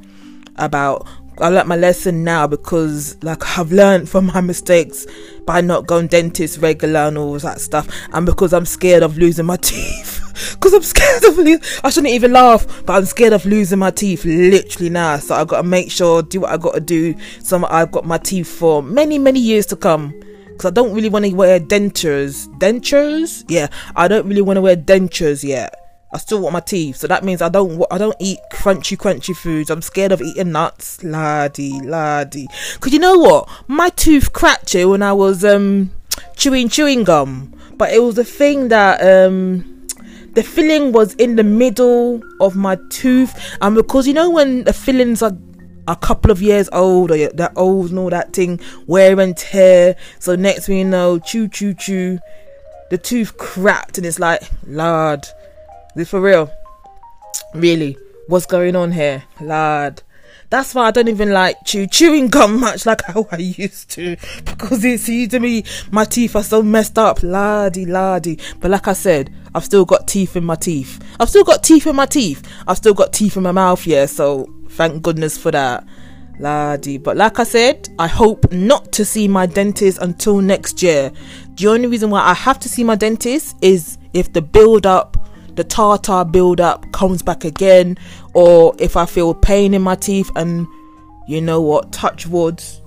about 0.58 1.08
I 1.44 1.50
learnt 1.50 1.68
my 1.68 1.76
lesson 1.76 2.24
now 2.24 2.48
because 2.48 3.22
like 3.22 3.58
I've 3.58 3.74
learned 3.74 4.08
from 4.08 4.28
my 4.28 4.40
mistakes 4.40 5.06
by 5.46 5.60
not 5.60 5.86
going 5.86 6.08
dentist 6.08 6.60
regular 6.60 7.02
and 7.02 7.18
all 7.18 7.38
that 7.40 7.60
stuff, 7.60 7.86
and 8.14 8.26
because 8.26 8.54
I'm 8.54 8.66
scared 8.66 9.04
of 9.04 9.18
losing 9.18 9.46
my 9.46 9.58
teeth. 9.62 10.22
Because 10.52 10.74
I'm 10.74 10.84
scared 10.84 11.26
of 11.26 11.38
losing. 11.38 11.62
I 11.84 11.90
shouldn't 11.90 12.14
even 12.14 12.32
laugh, 12.32 12.66
but 12.86 12.94
I'm 12.94 13.06
scared 13.06 13.34
of 13.34 13.46
losing 13.46 13.80
my 13.80 13.92
teeth 13.92 14.24
literally 14.24 14.90
now. 14.90 15.18
So 15.18 15.36
I've 15.36 15.50
got 15.50 15.58
to 15.58 15.68
make 15.68 15.92
sure, 15.92 16.24
do 16.24 16.40
what 16.42 16.52
I 16.52 16.58
got 16.58 16.76
to 16.76 16.80
do. 16.80 17.14
So 17.42 17.64
I've 17.66 17.92
got 17.92 18.06
my 18.06 18.18
teeth 18.18 18.48
for 18.48 18.82
many, 18.82 19.20
many 19.20 19.42
years 19.42 19.66
to 19.68 19.76
come 19.76 20.14
because 20.46 20.66
I 20.66 20.70
don't 20.72 20.94
really 20.94 21.10
want 21.10 21.26
to 21.26 21.36
wear 21.36 21.60
dentures. 21.60 22.48
Dentures? 22.58 23.44
Yeah, 23.50 23.68
I 23.98 24.08
don't 24.08 24.28
really 24.28 24.42
want 24.42 24.58
to 24.58 24.62
wear 24.62 24.78
dentures 24.78 25.44
yet. 25.44 25.83
I 26.14 26.18
still 26.20 26.42
want 26.42 26.54
my 26.54 26.60
teeth, 26.60 26.98
so 26.98 27.08
that 27.08 27.24
means 27.24 27.42
I 27.42 27.50
don't 27.50 27.84
I 27.90 27.98
don't 27.98 28.16
eat 28.20 28.40
crunchy 28.52 28.96
crunchy 28.96 29.36
foods. 29.36 29.72
I'm 29.72 29.82
scared 29.82 30.12
of 30.12 30.22
eating 30.22 30.52
nuts, 30.52 31.04
laddie, 31.04 31.80
laddie. 31.82 32.48
Cause 32.80 32.94
you 32.94 33.00
know 33.00 33.18
what, 33.18 33.50
my 33.68 33.90
tooth 33.90 34.32
cracked 34.32 34.76
when 34.76 35.02
I 35.02 35.14
was 35.14 35.44
um 35.44 35.92
chewing 36.36 36.70
chewing 36.70 37.04
gum, 37.04 37.54
but 37.78 37.92
it 37.92 38.04
was 38.04 38.18
a 38.18 38.24
thing 38.24 38.68
that 38.68 39.02
um 39.02 39.88
the 40.34 40.44
filling 40.44 40.92
was 40.92 41.16
in 41.16 41.36
the 41.36 41.44
middle 41.44 42.22
of 42.40 42.56
my 42.56 42.78
tooth, 42.90 43.58
and 43.62 43.76
because 43.76 44.08
you 44.08 44.14
know 44.14 44.30
when 44.30 44.66
the 44.66 44.74
fillings 44.74 45.22
are 45.24 45.36
a 45.88 45.96
couple 45.96 46.32
of 46.32 46.42
years 46.42 46.70
old 46.72 47.12
or 47.12 47.18
that 47.18 47.52
old 47.56 47.90
and 47.90 48.00
all 48.00 48.10
that 48.10 48.34
thing, 48.34 48.60
wear 48.88 49.20
and 49.20 49.36
tear. 49.36 49.96
So 50.20 50.36
next 50.36 50.68
thing 50.68 50.78
you 50.78 50.86
know, 50.86 51.20
chew, 51.20 51.48
chew, 51.48 51.74
chew, 51.74 52.20
the 52.90 52.98
tooth 52.98 53.38
cracked 53.38 53.98
and 53.98 54.08
it's 54.08 54.20
like, 54.20 54.42
lord, 54.66 55.26
this 55.96 56.10
for 56.10 56.22
real? 56.22 56.52
Really? 57.54 57.98
What's 58.28 58.46
going 58.46 58.76
on 58.76 58.92
here? 58.92 59.24
lad? 59.40 60.02
That's 60.50 60.76
why 60.76 60.86
I 60.86 60.92
don't 60.92 61.08
even 61.08 61.32
like 61.32 61.58
chew 61.66 61.88
chewing 61.88 62.28
gum 62.28 62.60
much 62.60 62.86
like 62.86 63.02
how 63.08 63.28
I 63.32 63.38
used 63.38 63.90
to 63.92 64.16
because 64.46 64.86
it 64.86 65.00
seems 65.00 65.32
to 65.32 65.40
me 65.40 65.64
my 65.90 66.06
teeth 66.06 66.36
are 66.36 66.44
so 66.44 66.62
messed 66.62 67.00
up, 67.00 67.24
lardy 67.24 67.88
lardy. 67.88 68.40
But 68.60 68.70
like 68.70 68.88
I 68.88 68.94
said, 68.94 69.34
I've 69.56 69.66
still 69.66 69.84
got 69.84 70.08
teeth 70.08 70.36
in 70.36 70.46
my 70.46 70.54
teeth. 70.54 71.04
I've 71.20 71.30
still 71.30 71.44
got 71.44 71.64
teeth 71.64 71.88
in 71.88 71.96
my 71.96 72.06
teeth. 72.06 72.48
I've 72.68 72.78
still 72.78 72.94
got 72.94 73.14
teeth 73.14 73.36
in 73.36 73.42
my 73.42 73.52
mouth, 73.52 73.88
yeah. 73.88 74.06
So 74.06 74.48
thank 74.70 75.02
goodness 75.02 75.40
for 75.40 75.50
that, 75.50 75.88
lardy. 76.40 77.00
But 77.00 77.18
like 77.18 77.40
I 77.40 77.46
said, 77.46 77.90
I 77.98 78.06
hope 78.06 78.52
not 78.52 78.92
to 78.92 79.06
see 79.06 79.28
my 79.28 79.48
dentist 79.48 79.98
until 80.04 80.40
next 80.40 80.84
year. 80.84 81.12
The 81.56 81.68
only 81.68 81.88
reason 81.88 82.12
why 82.12 82.22
I 82.22 82.36
have 82.36 82.60
to 82.60 82.70
see 82.70 82.84
my 82.84 82.96
dentist 82.96 83.56
is 83.64 83.98
if 84.14 84.32
the 84.34 84.42
build 84.44 84.86
up 84.86 85.18
the 85.56 85.64
tartar 85.64 86.26
buildup 86.26 86.92
comes 86.92 87.22
back 87.22 87.44
again, 87.46 87.98
or 88.34 88.76
if 88.80 88.98
I 88.98 89.06
feel 89.06 89.34
pain 89.34 89.74
in 89.74 89.82
my 89.82 89.96
teeth, 89.96 90.32
and 90.36 90.68
you 91.28 91.42
know 91.42 91.62
what, 91.62 91.92
touch 91.92 92.28
woods. 92.28 92.82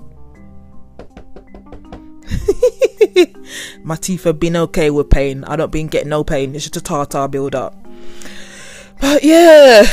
my 3.84 3.96
teeth 3.96 4.24
have 4.24 4.40
been 4.40 4.56
okay 4.56 4.90
with 4.90 5.10
pain. 5.10 5.44
I 5.44 5.56
don't 5.56 5.70
been 5.70 5.86
getting 5.86 6.08
no 6.08 6.24
pain. 6.24 6.54
It's 6.54 6.64
just 6.64 6.76
a 6.76 6.80
tartar 6.80 7.28
buildup. 7.28 7.74
But 9.00 9.22
yeah, 9.22 9.84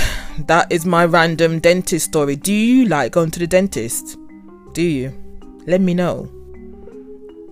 that 0.48 0.72
is 0.72 0.86
my 0.86 1.06
random 1.06 1.60
dentist 1.60 2.06
story. 2.06 2.36
Do 2.36 2.54
you 2.54 2.86
like 2.86 3.12
going 3.12 3.32
to 3.32 3.40
the 3.40 3.48
dentist? 3.48 4.18
Do 4.74 4.82
you? 4.82 5.14
Let 5.66 5.82
me 5.82 5.94
know. 5.94 6.30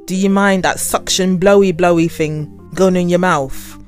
Do 0.05 0.15
you 0.15 0.29
mind 0.29 0.63
that 0.63 0.79
suction 0.79 1.37
blowy 1.37 1.71
blowy 1.71 2.07
thing 2.07 2.69
going 2.73 2.95
in 2.95 3.09
your 3.09 3.19
mouth? 3.19 3.80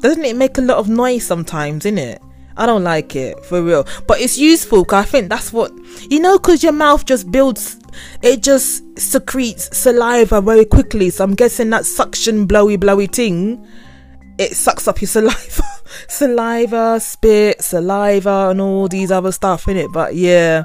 Doesn't 0.00 0.24
it 0.24 0.36
make 0.36 0.58
a 0.58 0.62
lot 0.62 0.78
of 0.78 0.88
noise 0.88 1.26
sometimes, 1.26 1.84
in 1.84 1.98
it? 1.98 2.20
I 2.56 2.66
don't 2.66 2.84
like 2.84 3.16
it 3.16 3.44
for 3.44 3.62
real, 3.62 3.86
but 4.06 4.20
it's 4.20 4.36
useful 4.36 4.82
because 4.84 5.04
I 5.04 5.08
think 5.08 5.28
that's 5.28 5.52
what 5.52 5.72
you 6.10 6.20
know. 6.20 6.38
Because 6.38 6.62
your 6.62 6.72
mouth 6.72 7.06
just 7.06 7.30
builds, 7.30 7.78
it 8.22 8.42
just 8.42 8.82
secretes 8.98 9.74
saliva 9.76 10.40
very 10.40 10.64
quickly. 10.64 11.10
So 11.10 11.24
I'm 11.24 11.34
guessing 11.34 11.70
that 11.70 11.86
suction 11.86 12.46
blowy 12.46 12.76
blowy 12.76 13.06
thing, 13.06 13.66
it 14.38 14.56
sucks 14.56 14.88
up 14.88 15.00
your 15.00 15.08
saliva, 15.16 15.62
saliva, 16.08 17.00
spit, 17.00 17.62
saliva, 17.62 18.48
and 18.50 18.60
all 18.60 18.88
these 18.88 19.10
other 19.10 19.32
stuff 19.32 19.68
in 19.68 19.76
it. 19.76 19.90
But 19.92 20.14
yeah, 20.14 20.64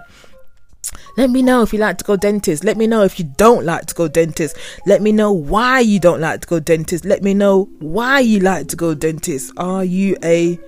let 1.17 1.29
me 1.29 1.41
know 1.41 1.61
if 1.61 1.73
you 1.73 1.79
like 1.79 1.97
to 1.99 2.03
go 2.03 2.15
dentist. 2.15 2.63
Let 2.63 2.77
me 2.77 2.87
know 2.87 3.03
if 3.03 3.19
you 3.19 3.25
don't 3.37 3.65
like 3.65 3.85
to 3.87 3.95
go 3.95 4.07
dentist. 4.07 4.57
Let 4.85 5.01
me 5.01 5.11
know 5.11 5.31
why 5.31 5.79
you 5.79 5.99
don't 5.99 6.21
like 6.21 6.41
to 6.41 6.47
go 6.47 6.59
dentist. 6.59 7.05
Let 7.05 7.23
me 7.23 7.33
know 7.33 7.69
why 7.79 8.19
you 8.19 8.39
like 8.39 8.67
to 8.69 8.75
go 8.75 8.93
dentist. 8.93 9.53
Are 9.57 9.83
you 9.83 10.17
a 10.23 10.59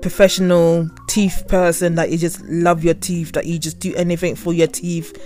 professional 0.00 0.88
teeth 1.08 1.44
person 1.48 1.96
that 1.96 2.10
you 2.10 2.18
just 2.18 2.40
love 2.44 2.84
your 2.84 2.94
teeth, 2.94 3.32
that 3.32 3.46
you 3.46 3.58
just 3.58 3.80
do 3.80 3.94
anything 3.94 4.34
for 4.34 4.52
your 4.52 4.68
teeth? 4.68 5.16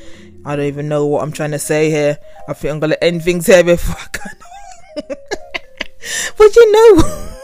I 0.45 0.57
don't 0.57 0.67
even 0.67 0.89
know 0.89 1.07
what 1.07 1.23
I'm 1.23 1.33
trying 1.33 1.51
to 1.53 1.59
say 1.59 1.91
here. 1.91 2.19
I 2.49 2.55
think 2.55 2.73
I'm 2.73 2.81
gonna 2.81 2.97
end 3.03 3.23
things 3.23 3.47
here 3.47 3.63
before 3.63 3.97
I 3.97 4.07
go. 4.13 5.15
but 6.39 6.57
you 6.57 6.73
know 6.73 7.37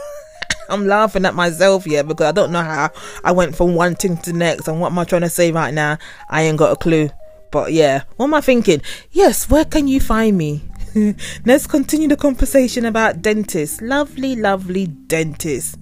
I'm 0.68 0.86
laughing 0.86 1.24
at 1.24 1.34
myself 1.34 1.84
here 1.84 2.04
because 2.04 2.26
I 2.26 2.32
don't 2.32 2.52
know 2.52 2.62
how 2.62 2.90
I 3.24 3.32
went 3.32 3.56
from 3.56 3.74
one 3.74 3.94
thing 3.94 4.16
to 4.18 4.32
the 4.32 4.38
next. 4.38 4.68
And 4.68 4.80
what 4.80 4.92
am 4.92 4.98
I 4.98 5.04
trying 5.04 5.22
to 5.22 5.28
say 5.28 5.52
right 5.52 5.72
now? 5.72 5.98
I 6.28 6.42
ain't 6.42 6.58
got 6.58 6.72
a 6.72 6.76
clue. 6.76 7.10
But 7.50 7.72
yeah, 7.72 8.02
what 8.16 8.26
am 8.26 8.34
I 8.34 8.40
thinking? 8.40 8.82
Yes, 9.12 9.48
where 9.48 9.64
can 9.64 9.88
you 9.88 10.00
find 10.00 10.36
me? 10.36 10.62
Let's 11.44 11.66
continue 11.66 12.08
the 12.08 12.16
conversation 12.16 12.84
about 12.84 13.22
dentists. 13.22 13.80
Lovely, 13.80 14.36
lovely 14.36 14.86
dentists. 14.86 15.76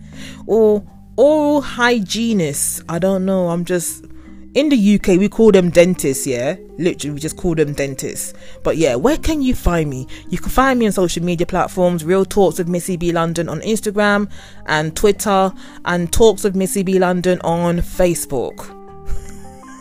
Or 0.47 0.85
oral 1.17 1.63
hygienists. 1.63 2.83
I 2.89 2.99
don't 2.99 3.25
know. 3.25 3.49
I'm 3.49 3.65
just 3.65 4.05
in 4.55 4.69
the 4.69 4.95
UK, 4.95 5.19
we 5.19 5.29
call 5.29 5.51
them 5.51 5.71
dentists, 5.71 6.27
yeah? 6.27 6.57
Literally, 6.79 7.15
we 7.15 7.21
just 7.21 7.37
call 7.37 7.57
them 7.57 7.73
dentists. 7.73 8.35
But 8.63 8.77
yeah, 8.77 8.95
where 8.95 9.19
can 9.19 9.43
you 9.43 9.55
find 9.55 9.91
me? 9.91 10.07
You 10.29 10.39
can 10.39 10.51
find 10.51 10.79
me 10.79 10.87
on 10.87 10.93
social 10.93 11.25
media 11.25 11.47
platforms 11.47 12.05
Real 12.05 12.25
Talks 12.25 12.59
with 12.59 12.69
Missy 12.69 12.97
B 12.97 13.11
London 13.13 13.49
on 13.49 13.61
Instagram 13.61 14.31
and 14.67 14.97
Twitter, 14.97 15.53
and 15.85 16.13
Talks 16.13 16.45
with 16.45 16.55
Missy 16.55 16.85
B 16.85 16.99
London 17.01 17.41
on 17.43 17.79
Facebook. 17.79 18.71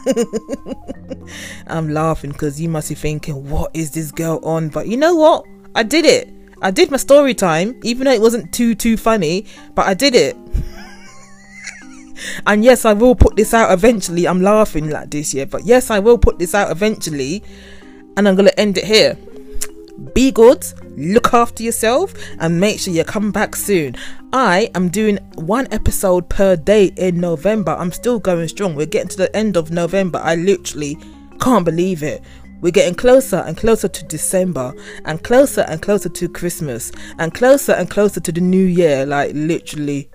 I'm 1.68 1.90
laughing 1.90 2.32
because 2.32 2.60
you 2.60 2.68
must 2.68 2.90
be 2.90 2.96
thinking, 2.96 3.50
what 3.50 3.72
is 3.76 3.92
this 3.92 4.12
girl 4.12 4.40
on? 4.44 4.70
But 4.70 4.88
you 4.88 4.98
know 4.98 5.16
what? 5.16 5.46
I 5.76 5.84
did 5.84 6.06
it. 6.06 6.30
I 6.62 6.72
did 6.72 6.90
my 6.90 6.98
story 6.98 7.34
time, 7.34 7.80
even 7.84 8.06
though 8.06 8.14
it 8.14 8.22
wasn't 8.22 8.54
too, 8.54 8.74
too 8.74 8.98
funny, 8.98 9.46
but 9.76 9.86
I 9.86 9.94
did 9.94 10.16
it. 10.16 10.36
And 12.46 12.64
yes, 12.64 12.86
I 12.86 12.94
will 12.94 13.16
put 13.16 13.36
this 13.36 13.54
out 13.54 13.72
eventually. 13.72 14.28
I'm 14.28 14.42
laughing 14.42 14.90
like 14.90 15.12
this, 15.12 15.34
yeah, 15.34 15.46
but 15.46 15.66
yes, 15.66 15.90
I 15.90 16.00
will 16.00 16.18
put 16.18 16.40
this 16.40 16.54
out 16.54 16.72
eventually. 16.72 17.44
And 18.16 18.28
I'm 18.28 18.36
going 18.36 18.48
to 18.48 18.60
end 18.60 18.78
it 18.78 18.86
here. 18.86 19.18
Be 20.14 20.32
good, 20.32 20.66
look 20.98 21.34
after 21.34 21.64
yourself, 21.64 22.14
and 22.40 22.60
make 22.60 22.80
sure 22.80 22.94
you 22.94 23.04
come 23.04 23.32
back 23.32 23.56
soon. 23.56 23.96
I 24.34 24.70
am 24.74 24.90
doing 24.90 25.18
one 25.36 25.68
episode 25.72 26.30
per 26.30 26.56
day 26.56 26.92
in 26.98 27.20
November. 27.20 27.72
I'm 27.72 27.92
still 27.92 28.20
going 28.20 28.48
strong. 28.48 28.76
We're 28.76 28.88
getting 28.88 29.10
to 29.10 29.18
the 29.18 29.36
end 29.36 29.56
of 29.56 29.72
November. 29.72 30.20
I 30.24 30.36
literally 30.36 30.98
can't 31.40 31.64
believe 31.64 32.02
it. 32.02 32.24
We're 32.60 32.72
getting 32.72 32.96
closer 32.96 33.38
and 33.38 33.56
closer 33.56 33.88
to 33.88 34.06
December, 34.06 34.74
and 35.06 35.24
closer 35.24 35.62
and 35.62 35.82
closer 35.82 36.10
to 36.10 36.30
Christmas, 36.30 36.92
and 37.20 37.34
closer 37.34 37.74
and 37.74 37.90
closer 37.90 38.20
to 38.20 38.32
the 38.32 38.42
new 38.42 38.66
year. 38.66 39.06
Like, 39.06 39.32
literally, 39.36 40.10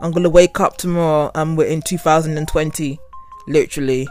I'm 0.00 0.12
gonna 0.12 0.28
wake 0.30 0.60
up 0.60 0.76
tomorrow 0.76 1.30
and 1.34 1.56
we're 1.56 1.66
in 1.66 1.82
2020. 1.82 2.98
Literally. 3.46 4.06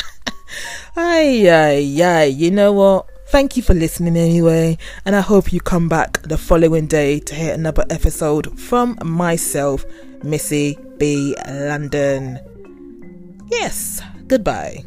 ay, 0.96 1.48
ay, 1.48 2.02
ay. 2.02 2.24
You 2.24 2.50
know 2.50 2.72
what? 2.72 3.06
Thank 3.28 3.56
you 3.56 3.62
for 3.62 3.74
listening 3.74 4.16
anyway, 4.16 4.78
and 5.04 5.16
I 5.16 5.20
hope 5.20 5.52
you 5.52 5.60
come 5.60 5.88
back 5.88 6.22
the 6.22 6.38
following 6.38 6.86
day 6.86 7.18
to 7.18 7.34
hear 7.34 7.54
another 7.54 7.84
episode 7.90 8.58
from 8.58 8.96
myself, 9.02 9.84
Missy 10.22 10.78
B. 10.96 11.34
London. 11.48 12.38
Yes, 13.50 14.00
goodbye. 14.28 14.84